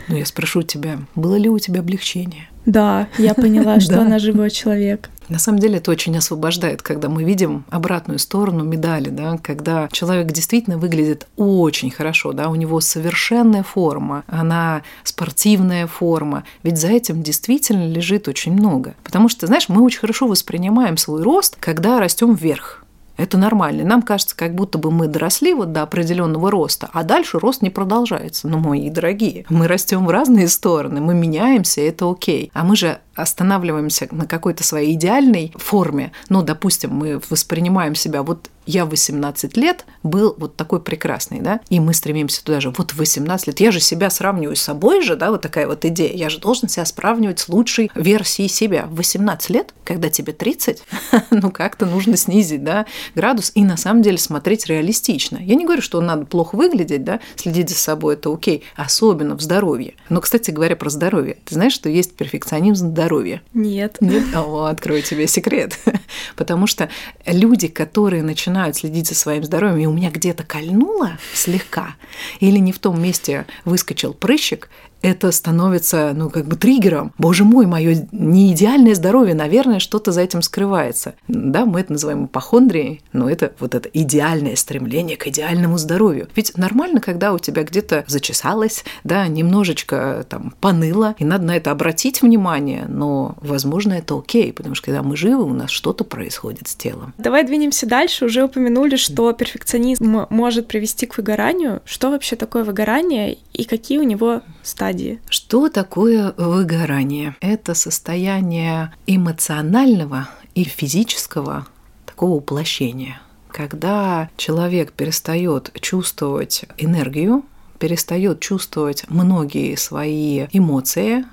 Ну, 0.09 0.17
я 0.17 0.25
спрошу 0.25 0.63
тебя, 0.63 0.99
было 1.15 1.35
ли 1.35 1.49
у 1.49 1.59
тебя 1.59 1.79
облегчение? 1.79 2.49
Да, 2.65 3.07
я 3.17 3.33
поняла, 3.33 3.79
что 3.79 4.01
она 4.01 4.19
живой 4.19 4.49
человек. 4.49 5.09
На 5.29 5.37
самом 5.37 5.59
деле 5.59 5.77
это 5.77 5.91
очень 5.91 6.17
освобождает, 6.17 6.81
когда 6.81 7.07
мы 7.07 7.23
видим 7.23 7.63
обратную 7.69 8.17
сторону 8.17 8.63
медали, 8.63 9.09
да, 9.09 9.37
когда 9.37 9.87
человек 9.91 10.31
действительно 10.31 10.79
выглядит 10.79 11.27
очень 11.37 11.91
хорошо, 11.91 12.33
да, 12.33 12.49
у 12.49 12.55
него 12.55 12.81
совершенная 12.81 13.61
форма, 13.61 14.23
она 14.25 14.81
спортивная 15.03 15.85
форма, 15.85 16.45
ведь 16.63 16.79
за 16.79 16.87
этим 16.87 17.21
действительно 17.21 17.87
лежит 17.87 18.27
очень 18.27 18.53
много. 18.53 18.95
Потому 19.03 19.29
что, 19.29 19.45
знаешь, 19.45 19.69
мы 19.69 19.83
очень 19.83 19.99
хорошо 19.99 20.27
воспринимаем 20.27 20.97
свой 20.97 21.21
рост, 21.21 21.57
когда 21.59 21.99
растем 21.99 22.33
вверх. 22.33 22.83
Это 23.19 23.37
нормально. 23.37 23.83
Нам 23.83 24.01
кажется, 24.01 24.33
как 24.33 24.55
будто 24.55 24.77
бы 24.77 24.91
мы 24.91 25.07
доросли 25.07 25.53
вот 25.53 25.73
до 25.73 25.81
определенного 25.81 26.49
роста, 26.49 26.89
а 26.93 27.03
дальше 27.03 27.37
рост 27.37 27.61
не 27.61 27.69
продолжается. 27.69 28.47
Но, 28.47 28.59
мои 28.59 28.89
дорогие, 28.89 29.45
мы 29.49 29.67
растем 29.67 30.05
в 30.05 30.09
разные 30.09 30.47
стороны, 30.47 31.01
мы 31.01 31.13
меняемся, 31.13 31.81
это 31.81 32.09
окей. 32.09 32.49
А 32.53 32.63
мы 32.63 32.77
же 32.77 32.99
останавливаемся 33.21 34.07
на 34.11 34.25
какой-то 34.25 34.63
своей 34.63 34.93
идеальной 34.93 35.53
форме. 35.55 36.11
Ну, 36.29 36.41
допустим, 36.41 36.91
мы 36.91 37.21
воспринимаем 37.29 37.95
себя 37.95 38.23
вот 38.23 38.49
я 38.69 38.85
в 38.85 38.89
18 38.89 39.57
лет 39.57 39.85
был 40.03 40.35
вот 40.37 40.55
такой 40.55 40.79
прекрасный, 40.79 41.39
да, 41.39 41.59
и 41.69 41.79
мы 41.79 41.95
стремимся 41.95 42.43
туда 42.43 42.61
же, 42.61 42.69
вот 42.69 42.91
в 42.91 42.97
18 42.97 43.47
лет, 43.47 43.59
я 43.59 43.71
же 43.71 43.79
себя 43.79 44.11
сравниваю 44.11 44.55
с 44.55 44.61
собой 44.61 45.01
же, 45.01 45.15
да, 45.15 45.31
вот 45.31 45.41
такая 45.41 45.65
вот 45.65 45.85
идея, 45.85 46.13
я 46.13 46.29
же 46.29 46.39
должен 46.39 46.69
себя 46.69 46.85
сравнивать 46.85 47.39
с 47.39 47.49
лучшей 47.49 47.89
версией 47.95 48.47
себя. 48.47 48.85
В 48.85 48.97
18 48.97 49.49
лет, 49.49 49.73
когда 49.83 50.09
тебе 50.09 50.33
30, 50.33 50.83
ну 51.31 51.49
как-то 51.49 51.87
нужно 51.87 52.15
снизить, 52.15 52.63
да, 52.63 52.85
градус 53.15 53.51
и 53.55 53.63
на 53.63 53.75
самом 53.75 54.03
деле 54.03 54.19
смотреть 54.19 54.67
реалистично. 54.67 55.37
Я 55.37 55.55
не 55.55 55.65
говорю, 55.65 55.81
что 55.81 55.99
надо 55.99 56.27
плохо 56.27 56.55
выглядеть, 56.55 57.03
да, 57.03 57.21
следить 57.37 57.69
за 57.69 57.75
собой, 57.75 58.13
это 58.13 58.31
окей, 58.31 58.63
особенно 58.75 59.35
в 59.35 59.41
здоровье. 59.41 59.95
Но, 60.09 60.21
кстати 60.21 60.51
говоря, 60.51 60.75
про 60.75 60.91
здоровье, 60.91 61.37
ты 61.43 61.55
знаешь, 61.55 61.73
что 61.73 61.89
есть 61.89 62.15
перфекционизм 62.15 62.89
здоровья? 62.89 63.08
Нет. 63.53 63.97
Нет? 63.99 64.23
О, 64.35 64.65
открою 64.65 65.01
тебе 65.01 65.27
секрет. 65.27 65.77
Потому 66.35 66.67
что 66.67 66.89
люди, 67.25 67.67
которые 67.67 68.23
начинают 68.23 68.75
следить 68.77 69.07
за 69.07 69.15
своим 69.15 69.43
здоровьем, 69.43 69.79
и 69.79 69.85
у 69.85 69.93
меня 69.93 70.11
где-то 70.11 70.43
кольнуло 70.43 71.17
слегка, 71.33 71.95
или 72.39 72.57
не 72.57 72.71
в 72.71 72.79
том 72.79 73.01
месте 73.01 73.45
выскочил 73.65 74.13
прыщик, 74.13 74.69
это 75.01 75.31
становится, 75.31 76.13
ну, 76.15 76.29
как 76.29 76.45
бы 76.45 76.55
триггером. 76.55 77.13
Боже 77.17 77.43
мой, 77.43 77.65
мое 77.65 78.07
неидеальное 78.11 78.95
здоровье, 78.95 79.35
наверное, 79.35 79.79
что-то 79.79 80.11
за 80.11 80.21
этим 80.21 80.41
скрывается. 80.41 81.15
Да, 81.27 81.65
мы 81.65 81.81
это 81.81 81.93
называем 81.93 82.25
ипохондрией, 82.25 83.01
но 83.13 83.29
это 83.29 83.53
вот 83.59 83.75
это 83.75 83.89
идеальное 83.89 84.55
стремление 84.55 85.17
к 85.17 85.27
идеальному 85.27 85.77
здоровью. 85.77 86.27
Ведь 86.35 86.57
нормально, 86.57 87.01
когда 87.01 87.33
у 87.33 87.39
тебя 87.39 87.63
где-то 87.63 88.03
зачесалось, 88.07 88.83
да, 89.03 89.27
немножечко 89.27 90.25
там 90.27 90.53
поныло, 90.59 91.15
и 91.17 91.25
надо 91.25 91.45
на 91.45 91.55
это 91.55 91.71
обратить 91.71 92.21
внимание, 92.21 92.85
но, 92.87 93.35
возможно, 93.41 93.93
это 93.93 94.17
окей, 94.17 94.51
потому 94.53 94.75
что 94.75 94.85
когда 94.85 95.03
мы 95.03 95.15
живы, 95.15 95.43
у 95.43 95.53
нас 95.53 95.69
что-то 95.69 96.03
происходит 96.03 96.67
с 96.67 96.75
телом. 96.75 97.13
Давай 97.17 97.43
двинемся 97.43 97.85
дальше. 97.85 98.25
Уже 98.25 98.43
упомянули, 98.43 98.95
что 98.95 99.31
перфекционизм 99.33 100.25
может 100.29 100.67
привести 100.67 101.05
к 101.05 101.17
выгоранию. 101.17 101.81
Что 101.85 102.09
вообще 102.09 102.35
такое 102.35 102.63
выгорание 102.63 103.37
и 103.59 103.65
какие 103.65 103.97
у 103.97 104.03
него 104.03 104.41
стадии? 104.63 105.19
Что 105.29 105.67
такое 105.67 106.33
выгорание? 106.37 107.35
Это 107.41 107.73
состояние 107.73 108.93
эмоционального 109.05 110.29
и 110.55 110.63
физического 110.63 111.67
такого 112.05 112.35
уплощения, 112.35 113.21
когда 113.51 114.29
человек 114.37 114.93
перестает 114.93 115.73
чувствовать 115.81 116.63
энергию, 116.77 117.43
перестает 117.79 118.39
чувствовать 118.39 119.03
многие 119.09 119.75
свои 119.75 120.47
эмоции, 120.53 121.25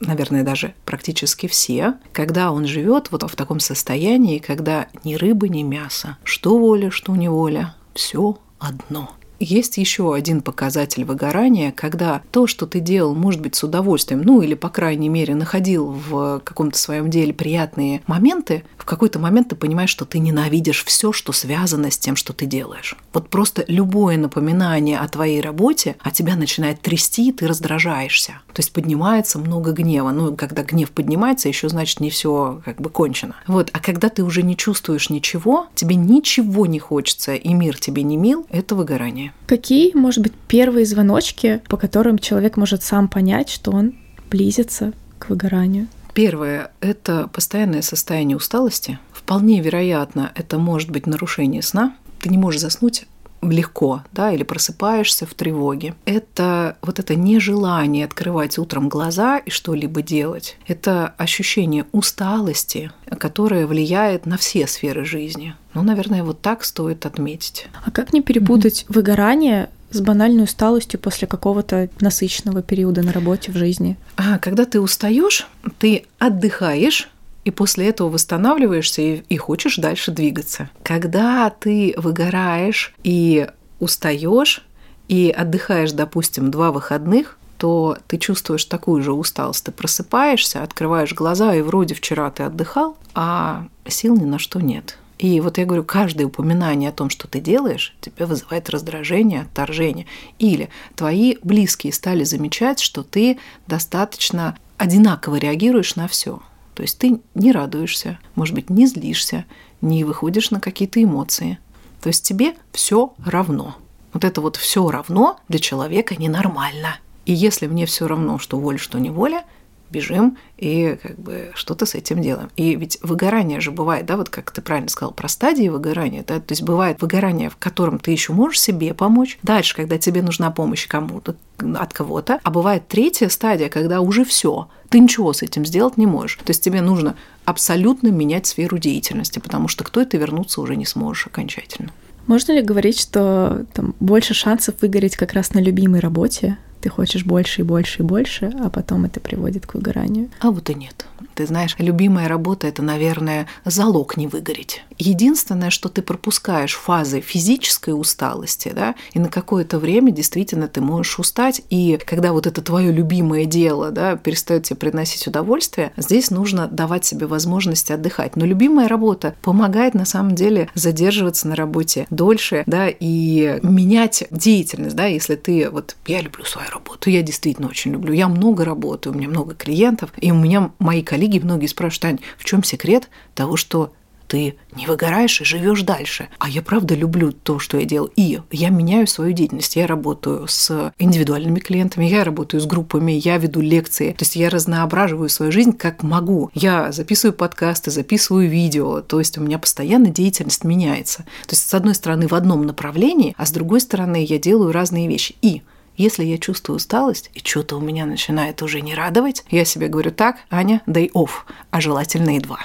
наверное, 0.00 0.44
даже 0.44 0.72
практически 0.86 1.48
все, 1.48 1.96
когда 2.12 2.50
он 2.50 2.66
живет 2.66 3.10
вот 3.10 3.24
в 3.24 3.36
таком 3.36 3.60
состоянии, 3.60 4.38
когда 4.38 4.86
ни 5.04 5.16
рыбы, 5.16 5.50
ни 5.50 5.62
мясо, 5.62 6.16
что 6.24 6.58
воля, 6.58 6.90
что 6.90 7.14
неволя, 7.14 7.74
все 7.92 8.38
одно. 8.58 9.17
Есть 9.40 9.78
еще 9.78 10.14
один 10.14 10.40
показатель 10.40 11.04
выгорания, 11.04 11.70
когда 11.70 12.22
то, 12.32 12.46
что 12.46 12.66
ты 12.66 12.80
делал, 12.80 13.14
может 13.14 13.40
быть, 13.40 13.54
с 13.54 13.62
удовольствием, 13.62 14.22
ну 14.22 14.42
или, 14.42 14.54
по 14.54 14.68
крайней 14.68 15.08
мере, 15.08 15.34
находил 15.34 15.92
в 15.92 16.40
каком-то 16.44 16.76
своем 16.76 17.08
деле 17.08 17.32
приятные 17.32 18.02
моменты, 18.06 18.64
в 18.76 18.84
какой-то 18.84 19.18
момент 19.18 19.50
ты 19.50 19.56
понимаешь, 19.56 19.90
что 19.90 20.04
ты 20.04 20.18
ненавидишь 20.18 20.84
все, 20.84 21.12
что 21.12 21.32
связано 21.32 21.90
с 21.90 21.98
тем, 21.98 22.16
что 22.16 22.32
ты 22.32 22.46
делаешь. 22.46 22.96
Вот 23.12 23.28
просто 23.28 23.64
любое 23.68 24.16
напоминание 24.16 24.98
о 24.98 25.08
твоей 25.08 25.40
работе, 25.40 25.96
а 26.00 26.10
тебя 26.10 26.34
начинает 26.34 26.80
трясти, 26.80 27.32
ты 27.32 27.46
раздражаешься. 27.46 28.40
То 28.52 28.60
есть 28.60 28.72
поднимается 28.72 29.38
много 29.38 29.72
гнева. 29.72 30.10
Ну, 30.10 30.34
когда 30.34 30.62
гнев 30.64 30.90
поднимается, 30.90 31.48
еще 31.48 31.68
значит 31.68 32.00
не 32.00 32.10
все 32.10 32.60
как 32.64 32.80
бы 32.80 32.90
кончено. 32.90 33.36
Вот. 33.46 33.70
А 33.72 33.78
когда 33.78 34.08
ты 34.08 34.24
уже 34.24 34.42
не 34.42 34.56
чувствуешь 34.56 35.10
ничего, 35.10 35.68
тебе 35.74 35.94
ничего 35.94 36.66
не 36.66 36.80
хочется, 36.80 37.34
и 37.34 37.54
мир 37.54 37.78
тебе 37.78 38.02
не 38.02 38.16
мил, 38.16 38.46
это 38.50 38.74
выгорание. 38.74 39.27
Какие, 39.46 39.94
может 39.96 40.22
быть, 40.22 40.32
первые 40.48 40.86
звоночки, 40.86 41.62
по 41.68 41.76
которым 41.76 42.18
человек 42.18 42.56
может 42.56 42.82
сам 42.82 43.08
понять, 43.08 43.48
что 43.48 43.72
он 43.72 43.94
близится 44.30 44.92
к 45.18 45.30
выгоранию? 45.30 45.88
Первое– 46.14 46.72
это 46.80 47.28
постоянное 47.32 47.82
состояние 47.82 48.36
усталости. 48.36 48.98
Вполне 49.12 49.60
вероятно, 49.60 50.32
это 50.34 50.58
может 50.58 50.90
быть 50.90 51.06
нарушение 51.06 51.62
сна. 51.62 51.96
Ты 52.20 52.28
не 52.28 52.38
можешь 52.38 52.60
заснуть 52.60 53.06
легко, 53.42 54.02
да, 54.12 54.32
или 54.32 54.42
просыпаешься 54.42 55.26
в 55.26 55.34
тревоге. 55.34 55.94
Это 56.04 56.76
вот 56.82 56.98
это 56.98 57.14
нежелание 57.14 58.04
открывать 58.04 58.58
утром 58.58 58.88
глаза 58.88 59.38
и 59.38 59.50
что-либо 59.50 60.02
делать. 60.02 60.56
Это 60.66 61.14
ощущение 61.18 61.86
усталости, 61.92 62.90
которое 63.18 63.66
влияет 63.66 64.26
на 64.26 64.36
все 64.36 64.66
сферы 64.66 65.04
жизни. 65.04 65.54
Ну, 65.74 65.82
наверное, 65.82 66.24
вот 66.24 66.40
так 66.40 66.64
стоит 66.64 67.06
отметить. 67.06 67.68
А 67.84 67.90
как 67.90 68.12
не 68.12 68.22
перепутать 68.22 68.84
mm-hmm. 68.88 68.94
выгорание 68.94 69.70
с 69.90 70.00
банальной 70.00 70.44
усталостью 70.44 71.00
после 71.00 71.26
какого-то 71.26 71.88
насыщенного 72.00 72.62
периода 72.62 73.02
на 73.02 73.12
работе 73.12 73.52
в 73.52 73.56
жизни? 73.56 73.96
А, 74.16 74.38
когда 74.38 74.64
ты 74.64 74.80
устаешь, 74.80 75.46
ты 75.78 76.04
отдыхаешь, 76.18 77.08
и 77.44 77.50
после 77.50 77.88
этого 77.88 78.08
восстанавливаешься 78.08 79.02
и, 79.02 79.22
и 79.28 79.36
хочешь 79.36 79.76
дальше 79.76 80.10
двигаться. 80.10 80.70
Когда 80.82 81.50
ты 81.50 81.94
выгораешь 81.96 82.94
и 83.02 83.48
устаешь 83.80 84.64
и 85.08 85.30
отдыхаешь, 85.30 85.92
допустим, 85.92 86.50
два 86.50 86.72
выходных, 86.72 87.38
то 87.56 87.98
ты 88.06 88.18
чувствуешь 88.18 88.64
такую 88.64 89.02
же 89.02 89.12
усталость. 89.12 89.64
Ты 89.64 89.72
просыпаешься, 89.72 90.62
открываешь 90.62 91.12
глаза, 91.12 91.54
и 91.54 91.62
вроде 91.62 91.94
вчера 91.94 92.30
ты 92.30 92.44
отдыхал, 92.44 92.96
а 93.14 93.66
сил 93.86 94.16
ни 94.16 94.24
на 94.24 94.38
что 94.38 94.60
нет. 94.60 94.98
И 95.18 95.40
вот 95.40 95.58
я 95.58 95.64
говорю, 95.64 95.82
каждое 95.82 96.26
упоминание 96.26 96.90
о 96.90 96.92
том, 96.92 97.10
что 97.10 97.26
ты 97.26 97.40
делаешь, 97.40 97.94
тебя 98.00 98.26
вызывает 98.26 98.70
раздражение, 98.70 99.42
отторжение. 99.42 100.06
Или 100.38 100.70
твои 100.94 101.36
близкие 101.42 101.92
стали 101.92 102.22
замечать, 102.22 102.78
что 102.78 103.02
ты 103.02 103.38
достаточно 103.66 104.56
одинаково 104.76 105.36
реагируешь 105.36 105.96
на 105.96 106.06
все. 106.06 106.40
То 106.78 106.82
есть 106.82 106.96
ты 106.96 107.20
не 107.34 107.50
радуешься, 107.50 108.20
может 108.36 108.54
быть, 108.54 108.70
не 108.70 108.86
злишься, 108.86 109.46
не 109.80 110.04
выходишь 110.04 110.52
на 110.52 110.60
какие-то 110.60 111.02
эмоции. 111.02 111.58
То 112.00 112.06
есть 112.06 112.22
тебе 112.22 112.54
все 112.70 113.14
равно. 113.26 113.74
Вот 114.12 114.22
это 114.22 114.40
вот 114.40 114.54
все 114.54 114.88
равно 114.88 115.40
для 115.48 115.58
человека 115.58 116.14
ненормально. 116.14 117.00
И 117.26 117.32
если 117.32 117.66
мне 117.66 117.84
все 117.84 118.06
равно, 118.06 118.38
что 118.38 118.60
воля, 118.60 118.78
что 118.78 119.00
не 119.00 119.10
воля, 119.10 119.42
бежим 119.90 120.36
и 120.56 120.98
как 121.02 121.18
бы 121.18 121.50
что-то 121.54 121.86
с 121.86 121.94
этим 121.94 122.20
делаем. 122.22 122.50
И 122.56 122.74
ведь 122.74 122.98
выгорание 123.02 123.60
же 123.60 123.70
бывает, 123.70 124.06
да, 124.06 124.16
вот 124.16 124.28
как 124.28 124.50
ты 124.50 124.62
правильно 124.62 124.88
сказал, 124.88 125.12
про 125.12 125.28
стадии 125.28 125.68
выгорания, 125.68 126.24
да, 126.26 126.40
то 126.40 126.52
есть 126.52 126.62
бывает 126.62 127.00
выгорание, 127.00 127.50
в 127.50 127.56
котором 127.56 127.98
ты 127.98 128.10
еще 128.10 128.32
можешь 128.32 128.60
себе 128.60 128.94
помочь, 128.94 129.38
дальше, 129.42 129.74
когда 129.74 129.98
тебе 129.98 130.22
нужна 130.22 130.50
помощь 130.50 130.86
кому-то, 130.86 131.36
от 131.58 131.92
кого-то, 131.92 132.40
а 132.42 132.50
бывает 132.50 132.88
третья 132.88 133.28
стадия, 133.28 133.68
когда 133.68 134.00
уже 134.00 134.24
все, 134.24 134.68
ты 134.88 135.00
ничего 135.00 135.32
с 135.32 135.42
этим 135.42 135.64
сделать 135.64 135.96
не 135.96 136.06
можешь. 136.06 136.36
То 136.36 136.50
есть 136.50 136.62
тебе 136.62 136.80
нужно 136.80 137.16
абсолютно 137.44 138.08
менять 138.08 138.46
сферу 138.46 138.78
деятельности, 138.78 139.38
потому 139.38 139.68
что 139.68 139.84
к 139.84 139.90
той 139.90 140.06
ты 140.06 140.16
вернуться 140.18 140.60
уже 140.60 140.76
не 140.76 140.86
сможешь 140.86 141.26
окончательно. 141.26 141.90
Можно 142.26 142.52
ли 142.52 142.62
говорить, 142.62 143.00
что 143.00 143.64
там 143.72 143.94
больше 144.00 144.34
шансов 144.34 144.74
выгореть 144.82 145.16
как 145.16 145.32
раз 145.32 145.54
на 145.54 145.60
любимой 145.60 146.00
работе, 146.00 146.58
ты 146.88 146.94
хочешь 146.94 147.24
больше 147.26 147.60
и 147.60 147.64
больше 147.64 147.98
и 147.98 148.02
больше, 148.02 148.50
а 148.64 148.70
потом 148.70 149.04
это 149.04 149.20
приводит 149.20 149.66
к 149.66 149.74
выгоранию. 149.74 150.30
А 150.40 150.50
вот 150.50 150.70
и 150.70 150.74
нет. 150.74 151.04
Ты 151.34 151.46
знаешь, 151.46 151.76
любимая 151.78 152.26
работа– 152.26 152.66
это, 152.68 152.82
наверное, 152.82 153.46
залог 153.64 154.16
не 154.16 154.26
выгореть. 154.26 154.82
Единственное, 154.98 155.70
что 155.70 155.88
ты 155.88 156.02
пропускаешь 156.02 156.74
фазы 156.74 157.20
физической 157.20 157.90
усталости, 157.90 158.72
да, 158.74 158.94
и 159.12 159.18
на 159.18 159.28
какое-то 159.28 159.78
время 159.78 160.10
действительно 160.10 160.66
ты 160.66 160.80
можешь 160.80 161.18
устать, 161.18 161.62
и 161.70 161.98
когда 162.04 162.32
вот 162.32 162.46
это 162.46 162.62
твое 162.62 162.90
любимое 162.90 163.44
дело, 163.44 163.90
да, 163.90 164.16
перестает 164.16 164.64
тебе 164.64 164.76
приносить 164.76 165.28
удовольствие, 165.28 165.92
здесь 165.96 166.30
нужно 166.30 166.66
давать 166.66 167.04
себе 167.04 167.26
возможность 167.26 167.90
отдыхать. 167.90 168.34
Но 168.34 168.44
любимая 168.44 168.88
работа 168.88 169.34
помогает 169.42 169.94
на 169.94 170.06
самом 170.06 170.34
деле 170.34 170.68
задерживаться 170.74 171.46
на 171.46 171.54
работе 171.54 172.06
дольше, 172.10 172.64
да, 172.66 172.88
и 172.88 173.60
менять 173.62 174.24
деятельность, 174.30 174.96
да, 174.96 175.06
если 175.06 175.36
ты 175.36 175.70
вот 175.70 175.94
я 176.06 176.20
люблю 176.20 176.44
свою 176.44 176.68
работу, 176.70 176.77
я 177.06 177.22
действительно 177.22 177.68
очень 177.68 177.92
люблю, 177.92 178.12
я 178.12 178.28
много 178.28 178.64
работаю, 178.64 179.14
у 179.14 179.18
меня 179.18 179.28
много 179.28 179.54
клиентов, 179.54 180.12
и 180.16 180.30
у 180.30 180.36
меня 180.36 180.70
мои 180.78 181.02
коллеги 181.02 181.38
многие 181.38 181.66
спрашивают, 181.66 182.02
Тань, 182.02 182.18
в 182.36 182.44
чем 182.44 182.62
секрет 182.62 183.08
того, 183.34 183.56
что 183.56 183.92
ты 184.28 184.56
не 184.76 184.86
выгораешь 184.86 185.40
и 185.40 185.44
живешь 185.44 185.82
дальше. 185.82 186.28
А 186.38 186.48
я 186.48 186.62
правда 186.62 186.94
люблю 186.94 187.32
то, 187.32 187.58
что 187.58 187.78
я 187.78 187.86
делаю. 187.86 188.12
И 188.14 188.38
я 188.52 188.68
меняю 188.68 189.06
свою 189.06 189.32
деятельность. 189.32 189.74
Я 189.74 189.86
работаю 189.86 190.46
с 190.46 190.92
индивидуальными 190.98 191.58
клиентами, 191.58 192.04
я 192.04 192.24
работаю 192.24 192.60
с 192.60 192.66
группами, 192.66 193.12
я 193.12 193.38
веду 193.38 193.60
лекции. 193.60 194.12
То 194.12 194.22
есть 194.22 194.36
я 194.36 194.50
разноображиваю 194.50 195.30
свою 195.30 195.50
жизнь 195.50 195.72
как 195.72 196.02
могу. 196.02 196.50
Я 196.52 196.92
записываю 196.92 197.32
подкасты, 197.32 197.90
записываю 197.90 198.48
видео. 198.48 199.00
То 199.00 199.18
есть 199.18 199.38
у 199.38 199.40
меня 199.40 199.58
постоянно 199.58 200.10
деятельность 200.10 200.62
меняется. 200.62 201.24
То 201.46 201.52
есть 201.52 201.66
с 201.66 201.74
одной 201.74 201.94
стороны 201.94 202.28
в 202.28 202.34
одном 202.34 202.66
направлении, 202.66 203.34
а 203.38 203.46
с 203.46 203.50
другой 203.50 203.80
стороны 203.80 204.22
я 204.22 204.38
делаю 204.38 204.72
разные 204.72 205.08
вещи. 205.08 205.36
И 205.40 205.62
если 205.98 206.24
я 206.24 206.38
чувствую 206.38 206.76
усталость, 206.76 207.30
и 207.34 207.40
что-то 207.40 207.76
у 207.76 207.80
меня 207.80 208.06
начинает 208.06 208.62
уже 208.62 208.80
не 208.80 208.94
радовать, 208.94 209.44
я 209.50 209.64
себе 209.64 209.88
говорю, 209.88 210.12
так, 210.12 210.38
Аня, 210.48 210.80
day 210.86 211.10
off, 211.12 211.30
а 211.70 211.80
желательно 211.80 212.36
и 212.36 212.40
два. 212.40 212.60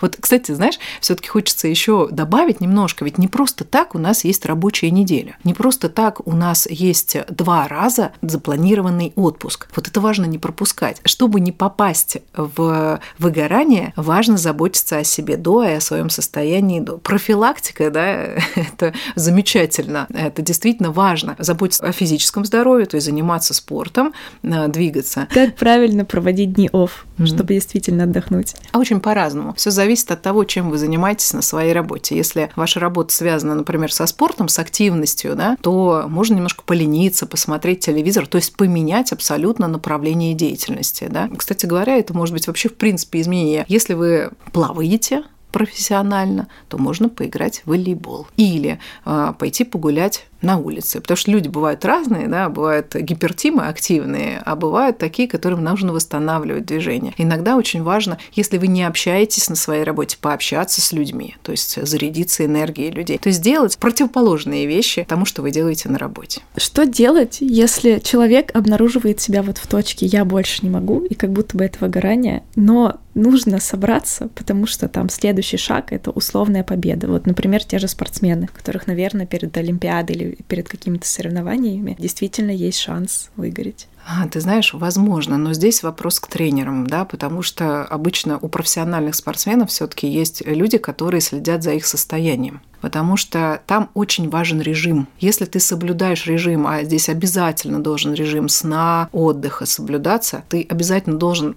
Вот, 0.00 0.16
кстати, 0.18 0.52
знаешь, 0.52 0.78
все-таки 1.00 1.28
хочется 1.28 1.68
еще 1.68 2.08
добавить 2.10 2.60
немножко, 2.60 3.04
ведь 3.04 3.18
не 3.18 3.28
просто 3.28 3.64
так 3.64 3.94
у 3.94 3.98
нас 3.98 4.24
есть 4.24 4.46
рабочая 4.46 4.90
неделя, 4.90 5.36
не 5.44 5.54
просто 5.54 5.88
так 5.88 6.26
у 6.26 6.32
нас 6.32 6.66
есть 6.70 7.16
два 7.28 7.68
раза 7.68 8.12
запланированный 8.22 9.12
отпуск. 9.16 9.68
Вот 9.74 9.88
это 9.88 10.00
важно 10.00 10.24
не 10.24 10.38
пропускать. 10.38 11.00
Чтобы 11.04 11.40
не 11.40 11.52
попасть 11.52 12.18
в 12.34 13.00
выгорание, 13.18 13.92
важно 13.96 14.36
заботиться 14.36 14.98
о 14.98 15.04
себе 15.04 15.36
до 15.36 15.64
и 15.64 15.72
о 15.72 15.80
своем 15.80 16.10
состоянии 16.10 16.80
до. 16.80 16.98
Профилактика, 16.98 17.90
да, 17.90 18.12
это 18.54 18.94
замечательно, 19.14 20.06
это 20.10 20.42
действительно 20.42 20.92
важно. 20.92 21.36
Заботиться 21.38 21.84
о 21.84 21.92
физическом 21.92 22.44
здоровье, 22.44 22.86
то 22.86 22.96
есть 22.96 23.06
заниматься 23.06 23.54
спортом, 23.54 24.12
э, 24.42 24.68
двигаться. 24.68 25.28
Как 25.32 25.56
правильно 25.56 26.04
проводить 26.04 26.52
дни 26.52 26.70
офф, 26.72 27.06
mm-hmm. 27.18 27.26
чтобы 27.26 27.54
действительно 27.54 28.04
отдохнуть? 28.04 28.54
А 28.72 28.78
очень 28.78 29.00
по-разному. 29.00 29.54
Все 29.60 29.70
зависит 29.70 30.10
от 30.10 30.22
того, 30.22 30.44
чем 30.44 30.70
вы 30.70 30.78
занимаетесь 30.78 31.34
на 31.34 31.42
своей 31.42 31.74
работе. 31.74 32.16
Если 32.16 32.50
ваша 32.56 32.80
работа 32.80 33.12
связана, 33.12 33.54
например, 33.54 33.92
со 33.92 34.06
спортом, 34.06 34.48
с 34.48 34.58
активностью, 34.58 35.36
да, 35.36 35.58
то 35.60 36.06
можно 36.08 36.36
немножко 36.36 36.62
полениться, 36.64 37.26
посмотреть 37.26 37.80
телевизор, 37.80 38.26
то 38.26 38.36
есть 38.36 38.56
поменять 38.56 39.12
абсолютно 39.12 39.68
направление 39.68 40.32
деятельности. 40.32 41.08
Да. 41.10 41.28
Кстати 41.36 41.66
говоря, 41.66 41.98
это 41.98 42.14
может 42.14 42.32
быть 42.32 42.46
вообще 42.46 42.70
в 42.70 42.74
принципе 42.74 43.20
изменение. 43.20 43.66
Если 43.68 43.92
вы 43.92 44.30
плаваете, 44.50 45.24
профессионально, 45.52 46.48
то 46.68 46.78
можно 46.78 47.10
поиграть 47.10 47.60
в 47.64 47.70
волейбол. 47.70 48.28
Или 48.38 48.78
э, 49.04 49.34
пойти 49.38 49.64
погулять 49.64 50.26
на 50.42 50.58
улице. 50.58 51.00
Потому 51.00 51.16
что 51.16 51.30
люди 51.30 51.48
бывают 51.48 51.84
разные, 51.84 52.28
да, 52.28 52.48
бывают 52.48 52.94
гипертимы 52.94 53.66
активные, 53.66 54.42
а 54.44 54.56
бывают 54.56 54.98
такие, 54.98 55.28
которым 55.28 55.62
нужно 55.62 55.92
восстанавливать 55.92 56.66
движение. 56.66 57.14
Иногда 57.18 57.56
очень 57.56 57.82
важно, 57.82 58.18
если 58.32 58.58
вы 58.58 58.68
не 58.68 58.84
общаетесь 58.84 59.48
на 59.48 59.56
своей 59.56 59.84
работе, 59.84 60.16
пообщаться 60.20 60.80
с 60.80 60.92
людьми, 60.92 61.36
то 61.42 61.52
есть 61.52 61.84
зарядиться 61.86 62.44
энергией 62.44 62.90
людей. 62.90 63.18
То 63.18 63.28
есть 63.28 63.42
делать 63.42 63.78
противоположные 63.78 64.66
вещи 64.66 65.04
тому, 65.08 65.24
что 65.24 65.42
вы 65.42 65.50
делаете 65.50 65.88
на 65.88 65.98
работе. 65.98 66.42
Что 66.56 66.86
делать, 66.86 67.38
если 67.40 67.98
человек 67.98 68.54
обнаруживает 68.54 69.20
себя 69.20 69.42
вот 69.42 69.58
в 69.58 69.66
точке 69.66 70.06
«я 70.06 70.24
больше 70.24 70.60
не 70.62 70.70
могу», 70.70 71.00
и 71.04 71.14
как 71.14 71.30
будто 71.32 71.56
бы 71.56 71.64
это 71.64 71.78
выгорание, 71.80 72.42
но 72.56 72.98
нужно 73.14 73.60
собраться, 73.60 74.28
потому 74.34 74.66
что 74.66 74.88
там 74.88 75.08
следующий 75.08 75.56
шаг— 75.56 75.86
это 75.92 76.10
условная 76.10 76.62
победа. 76.62 77.08
Вот, 77.08 77.26
например, 77.26 77.64
те 77.64 77.78
же 77.78 77.88
спортсмены, 77.88 78.48
которых, 78.54 78.86
наверное, 78.86 79.26
перед 79.26 79.56
Олимпиадой 79.56 80.16
или 80.16 80.29
перед 80.48 80.68
какими-то 80.68 81.06
соревнованиями, 81.06 81.96
действительно 81.98 82.50
есть 82.50 82.78
шанс 82.78 83.30
выгореть. 83.36 83.86
А, 84.06 84.26
ты 84.26 84.40
знаешь, 84.40 84.72
возможно, 84.72 85.36
но 85.36 85.52
здесь 85.52 85.82
вопрос 85.82 86.20
к 86.20 86.26
тренерам, 86.26 86.86
да, 86.86 87.04
потому 87.04 87.42
что 87.42 87.84
обычно 87.84 88.38
у 88.38 88.48
профессиональных 88.48 89.14
спортсменов 89.14 89.70
все-таки 89.70 90.08
есть 90.08 90.42
люди, 90.46 90.78
которые 90.78 91.20
следят 91.20 91.62
за 91.62 91.72
их 91.72 91.86
состоянием. 91.86 92.62
потому 92.80 93.16
что 93.16 93.60
там 93.66 93.90
очень 93.94 94.28
важен 94.30 94.60
режим. 94.60 95.06
Если 95.18 95.44
ты 95.44 95.60
соблюдаешь 95.60 96.26
режим, 96.26 96.66
а 96.66 96.82
здесь 96.82 97.08
обязательно 97.08 97.78
должен 97.78 98.14
режим 98.14 98.48
сна, 98.48 99.08
отдыха 99.12 99.66
соблюдаться, 99.66 100.44
ты 100.48 100.66
обязательно 100.68 101.18
должен 101.18 101.56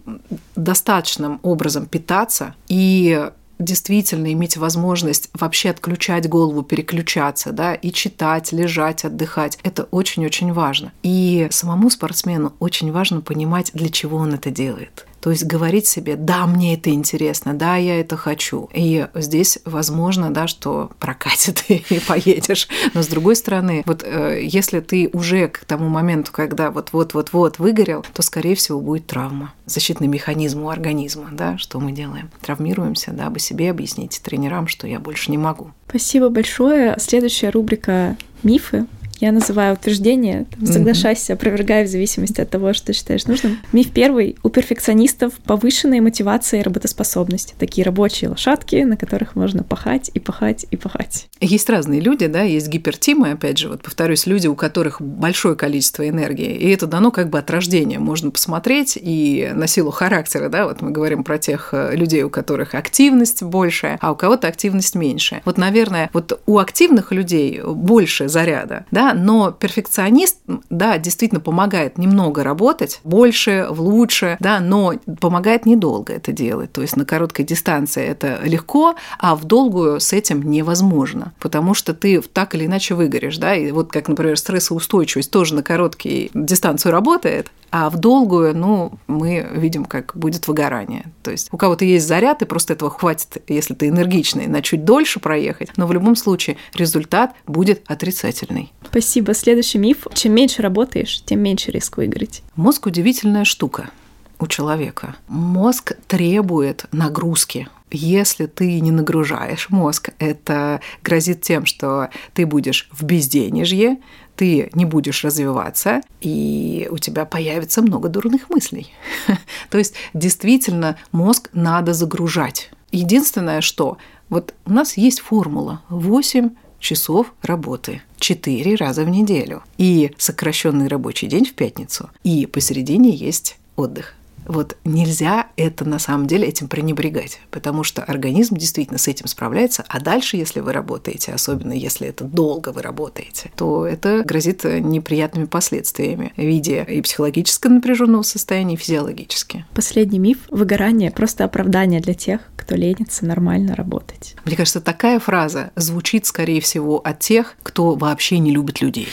достаточным 0.56 1.40
образом 1.44 1.86
питаться 1.86 2.56
и 2.68 3.30
действительно 3.60 4.32
иметь 4.34 4.58
возможность 4.58 5.30
вообще 5.34 5.70
отключать 5.70 6.28
голову, 6.28 6.64
переключаться, 6.64 7.52
да, 7.52 7.74
и 7.74 7.92
читать, 7.92 8.52
лежать, 8.52 9.06
отдыхать. 9.06 9.58
Это 9.64 9.84
очень-очень 9.84 10.54
важно. 10.54 10.92
И 11.04 11.48
самому 11.52 11.90
спортсмену 11.90 12.54
очень 12.60 12.92
важно 12.92 13.22
понимать, 13.22 13.72
для 13.74 13.90
чего 13.90 14.18
он 14.18 14.34
это 14.34 14.50
делает. 14.50 15.06
То 15.24 15.32
есть 15.32 15.46
говорить 15.46 15.88
себе, 15.88 16.18
да, 16.18 16.46
мне 16.46 16.74
это 16.74 16.90
интересно, 16.90 17.54
да, 17.54 17.78
я 17.78 17.98
это 17.98 18.18
хочу. 18.18 18.70
И 18.74 19.08
здесь 19.16 19.58
возможно, 19.64 20.32
да, 20.32 20.48
что 20.48 20.92
прокатит 21.00 21.64
и 21.70 22.02
поедешь. 22.06 22.68
Но 22.94 23.02
с 23.02 23.08
другой 23.08 23.38
стороны, 23.38 23.84
вот 23.86 24.04
э, 24.04 24.42
если 24.44 24.82
ты 24.82 25.10
уже 25.14 25.48
к 25.48 25.64
тому 25.64 25.88
моменту, 25.88 26.34
когда 26.34 26.72
вот-вот-вот-вот 26.72 27.58
выгорел, 27.58 28.06
то, 28.14 28.22
скорее 28.22 28.56
всего, 28.56 28.82
будет 28.82 29.08
травма. 29.08 29.54
Защитный 29.66 30.08
механизм 30.08 30.64
у 30.64 30.70
организма, 30.70 31.30
да, 31.32 31.58
что 31.58 31.80
мы 31.80 31.94
делаем? 31.94 32.30
Травмируемся, 32.42 33.12
да, 33.14 33.30
бы 33.30 33.40
себе 33.40 33.70
объясните 33.70 34.20
тренерам, 34.22 34.68
что 34.68 34.88
я 34.88 35.00
больше 35.00 35.32
не 35.32 35.38
могу. 35.38 35.72
Спасибо 35.88 36.28
большое. 36.28 36.98
Следующая 37.00 37.50
рубрика 37.50 38.18
«Мифы». 38.44 38.88
Я 39.24 39.32
называю 39.32 39.76
утверждение, 39.76 40.48
там, 40.52 40.66
соглашайся, 40.66 41.32
опровергай 41.32 41.86
в 41.86 41.88
зависимости 41.88 42.42
от 42.42 42.50
того, 42.50 42.74
что 42.74 42.88
ты 42.88 42.94
считаешь 42.94 43.26
нужным. 43.26 43.58
Миф 43.72 43.90
первый. 43.92 44.36
У 44.44 44.50
перфекционистов 44.50 45.36
повышенная 45.46 46.02
мотивация 46.02 46.60
и 46.60 46.64
работоспособность. 46.64 47.56
Такие 47.58 47.86
рабочие 47.86 48.30
лошадки, 48.30 48.76
на 48.76 48.98
которых 48.98 49.38
можно 49.38 49.64
пахать 49.64 50.12
и 50.14 50.20
пахать 50.20 50.66
и 50.72 50.76
пахать. 50.76 51.30
Есть 51.40 51.70
разные 51.70 52.02
люди, 52.02 52.28
да, 52.28 52.42
есть 52.42 52.68
гипертимы, 52.68 53.32
опять 53.32 53.60
же, 53.60 53.70
вот 53.70 53.82
повторюсь, 53.82 54.26
люди, 54.26 54.48
у 54.48 54.56
которых 54.56 55.02
большое 55.02 55.56
количество 55.56 56.06
энергии, 56.06 56.58
и 56.58 56.70
это 56.72 56.86
дано 56.86 57.10
как 57.10 57.30
бы 57.30 57.40
от 57.40 57.50
рождения. 57.50 58.00
Можно 58.00 58.30
посмотреть 58.30 59.00
и 59.02 59.52
на 59.54 59.68
силу 59.68 59.92
характера, 59.92 60.50
да, 60.50 60.68
вот 60.68 60.82
мы 60.82 60.92
говорим 60.92 61.24
про 61.24 61.38
тех 61.38 61.70
э, 61.72 61.96
людей, 61.96 62.24
у 62.24 62.30
которых 62.30 62.76
активность 62.76 63.42
большая, 63.42 63.98
а 64.02 64.12
у 64.12 64.18
кого-то 64.18 64.50
активность 64.50 64.96
меньше. 64.96 65.42
Вот, 65.46 65.58
наверное, 65.58 66.10
вот 66.12 66.42
у 66.46 66.58
активных 66.58 67.14
людей 67.14 67.62
больше 67.66 68.28
заряда, 68.28 68.86
да, 68.92 69.13
но 69.14 69.52
перфекционист, 69.52 70.40
да, 70.70 70.98
действительно 70.98 71.42
помогает 71.42 71.98
немного 71.98 72.44
работать, 72.44 73.00
больше, 73.04 73.68
в 73.70 73.82
лучше, 73.82 74.38
да, 74.40 74.60
но 74.60 74.94
помогает 75.20 75.66
недолго 75.66 76.14
это 76.14 76.32
делать. 76.32 76.72
То 76.72 76.82
есть 76.82 76.96
на 76.96 77.06
короткой 77.06 77.46
дистанции 77.46 78.06
это 78.06 78.40
легко, 78.44 78.96
а 79.20 79.36
в 79.36 79.46
долгую 79.46 80.00
с 80.00 80.14
этим 80.14 80.50
невозможно, 80.50 81.34
потому 81.40 81.74
что 81.74 81.94
ты 81.94 82.22
так 82.22 82.56
или 82.56 82.66
иначе 82.66 82.96
выгоришь, 82.96 83.38
да, 83.38 83.56
и 83.56 83.72
вот 83.72 83.92
как, 83.92 84.08
например, 84.08 84.38
стрессоустойчивость 84.38 85.32
тоже 85.32 85.56
на 85.56 85.64
короткие 85.64 86.30
дистанцию 86.34 86.92
работает, 86.92 87.52
а 87.76 87.90
в 87.90 87.98
долгую, 87.98 88.56
ну, 88.56 88.92
мы 89.08 89.48
видим, 89.52 89.86
как 89.86 90.12
будет 90.16 90.48
выгорание. 90.48 91.06
То 91.24 91.32
есть 91.32 91.50
у 91.52 91.58
кого-то 91.58 91.86
есть 91.86 92.08
заряд, 92.08 92.44
и 92.44 92.46
просто 92.46 92.74
этого 92.74 92.92
хватит, 92.92 93.42
если 93.48 93.74
ты 93.74 93.88
энергичный, 93.88 94.46
на 94.46 94.62
чуть 94.62 94.86
дольше 94.86 95.20
проехать, 95.20 95.72
но 95.76 95.88
в 95.88 95.92
любом 95.92 96.16
случае 96.16 96.58
результат 96.76 97.34
будет 97.48 97.82
отрицательный. 97.88 98.72
Спасибо. 98.94 99.34
Следующий 99.34 99.80
миф. 99.80 100.06
Чем 100.14 100.36
меньше 100.36 100.62
работаешь, 100.62 101.24
тем 101.26 101.40
меньше 101.40 101.72
риск 101.72 101.98
выиграть. 101.98 102.44
Мозг 102.56 102.86
удивительная 102.86 103.44
штука 103.44 103.90
у 104.38 104.46
человека. 104.46 105.16
Мозг 105.28 105.94
требует 106.06 106.86
нагрузки. 106.92 107.70
Если 107.90 108.46
ты 108.46 108.80
не 108.82 108.92
нагружаешь 108.92 109.72
мозг, 109.72 110.12
это 110.20 110.80
грозит 111.02 111.42
тем, 111.42 111.66
что 111.66 112.12
ты 112.36 112.46
будешь 112.46 112.88
в 112.92 113.04
безденежье, 113.04 113.98
ты 114.36 114.70
не 114.76 114.86
будешь 114.86 115.24
развиваться, 115.24 116.02
и 116.22 116.88
у 116.92 117.00
тебя 117.00 117.26
появится 117.26 117.82
много 117.82 118.10
дурных 118.10 118.52
мыслей. 118.52 118.94
То 119.72 119.80
есть 119.80 119.96
действительно 120.14 120.98
мозг 121.12 121.50
надо 121.54 121.96
загружать. 121.96 122.70
Единственное, 122.92 123.62
что 123.62 123.98
вот 124.30 124.54
у 124.68 124.72
нас 124.72 124.98
есть 124.98 125.20
формула 125.20 125.82
8 125.90 126.52
часов 126.84 127.34
работы. 127.42 128.02
4 128.20 128.76
раза 128.76 129.04
в 129.04 129.10
неделю. 129.10 129.64
И 129.78 130.12
сокращенный 130.18 130.88
рабочий 130.88 131.28
день 131.28 131.46
в 131.46 131.54
пятницу. 131.54 132.10
И 132.24 132.46
посередине 132.46 133.10
есть 133.10 133.58
отдых. 133.76 134.16
Вот 134.46 134.76
нельзя 134.84 135.48
это 135.56 135.86
на 135.86 136.00
самом 136.00 136.28
деле 136.28 136.50
этим 136.50 136.68
пренебрегать, 136.68 137.40
потому 137.50 137.86
что 137.86 138.04
организм 138.04 138.58
действительно 138.58 139.00
с 139.00 139.08
этим 139.08 139.28
справляется, 139.28 139.86
а 139.88 140.02
дальше, 140.02 140.36
если 140.36 140.60
вы 140.60 140.74
работаете, 140.74 141.32
особенно 141.32 141.72
если 141.72 142.10
это 142.10 142.26
долго 142.26 142.74
вы 142.74 142.82
работаете, 142.82 143.52
то 143.56 143.88
это 143.88 144.22
грозит 144.24 144.66
неприятными 144.66 145.46
последствиями 145.46 146.34
в 146.36 146.42
виде 146.42 146.86
и 146.90 147.02
психологического 147.02 147.72
напряженного 147.72 148.24
состояния, 148.24 148.74
и 148.74 148.78
физиологически. 148.78 149.66
Последний 149.74 150.20
миф– 150.20 150.40
выгорание– 150.50 151.12
просто 151.16 151.46
оправдание 151.46 152.02
для 152.02 152.14
тех, 152.14 152.42
кто 152.64 152.76
ленится 152.76 153.26
нормально 153.26 153.76
работать. 153.76 154.36
Мне 154.46 154.56
кажется, 154.56 154.80
такая 154.80 155.20
фраза 155.20 155.72
звучит, 155.76 156.26
скорее 156.26 156.62
всего, 156.62 157.00
от 157.00 157.20
тех, 157.20 157.56
кто 157.62 157.96
вообще 157.96 158.40
не 158.40 158.52
любит 158.52 158.82
людей. 158.82 159.10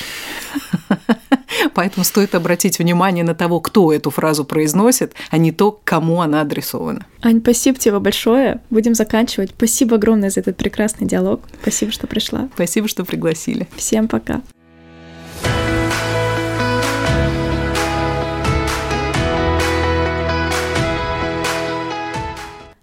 Поэтому 1.74 2.04
стоит 2.04 2.36
обратить 2.36 2.78
внимание 2.78 3.24
на 3.24 3.34
того, 3.34 3.58
кто 3.60 3.92
эту 3.92 4.10
фразу 4.10 4.44
произносит, 4.44 5.14
а 5.30 5.36
не 5.36 5.50
то, 5.50 5.72
кому 5.82 6.20
она 6.20 6.42
адресована. 6.42 7.06
Ань, 7.22 7.40
спасибо 7.40 7.76
тебе 7.76 7.98
большое. 7.98 8.60
Будем 8.70 8.94
заканчивать. 8.94 9.50
Спасибо 9.50 9.96
огромное 9.96 10.30
за 10.30 10.40
этот 10.40 10.56
прекрасный 10.56 11.08
диалог. 11.08 11.42
Спасибо, 11.60 11.90
что 11.90 12.06
пришла. 12.06 12.48
Спасибо, 12.54 12.86
что 12.86 13.04
пригласили. 13.04 13.66
Всем 13.76 14.06
пока. 14.06 14.42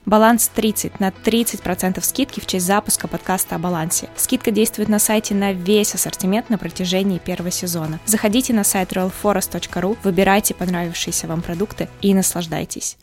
Баланс 0.07 0.49
30 0.55 1.01
на 1.01 1.09
30% 1.09 2.01
скидки 2.01 2.39
в 2.39 2.47
честь 2.47 2.65
запуска 2.65 3.09
подкаста 3.09 3.55
о 3.55 3.59
балансе. 3.59 4.07
Скидка 4.15 4.51
действует 4.51 4.87
на 4.87 4.99
сайте 4.99 5.35
на 5.35 5.51
весь 5.51 5.93
ассортимент 5.93 6.49
на 6.49 6.57
протяжении 6.57 7.19
первого 7.19 7.51
сезона. 7.51 7.99
Заходите 8.05 8.53
на 8.53 8.63
сайт 8.63 8.93
royalforest.ru, 8.93 9.97
выбирайте 10.05 10.53
понравившиеся 10.53 11.27
вам 11.27 11.41
продукты 11.41 11.89
и 12.01 12.13
наслаждайтесь. 12.13 12.95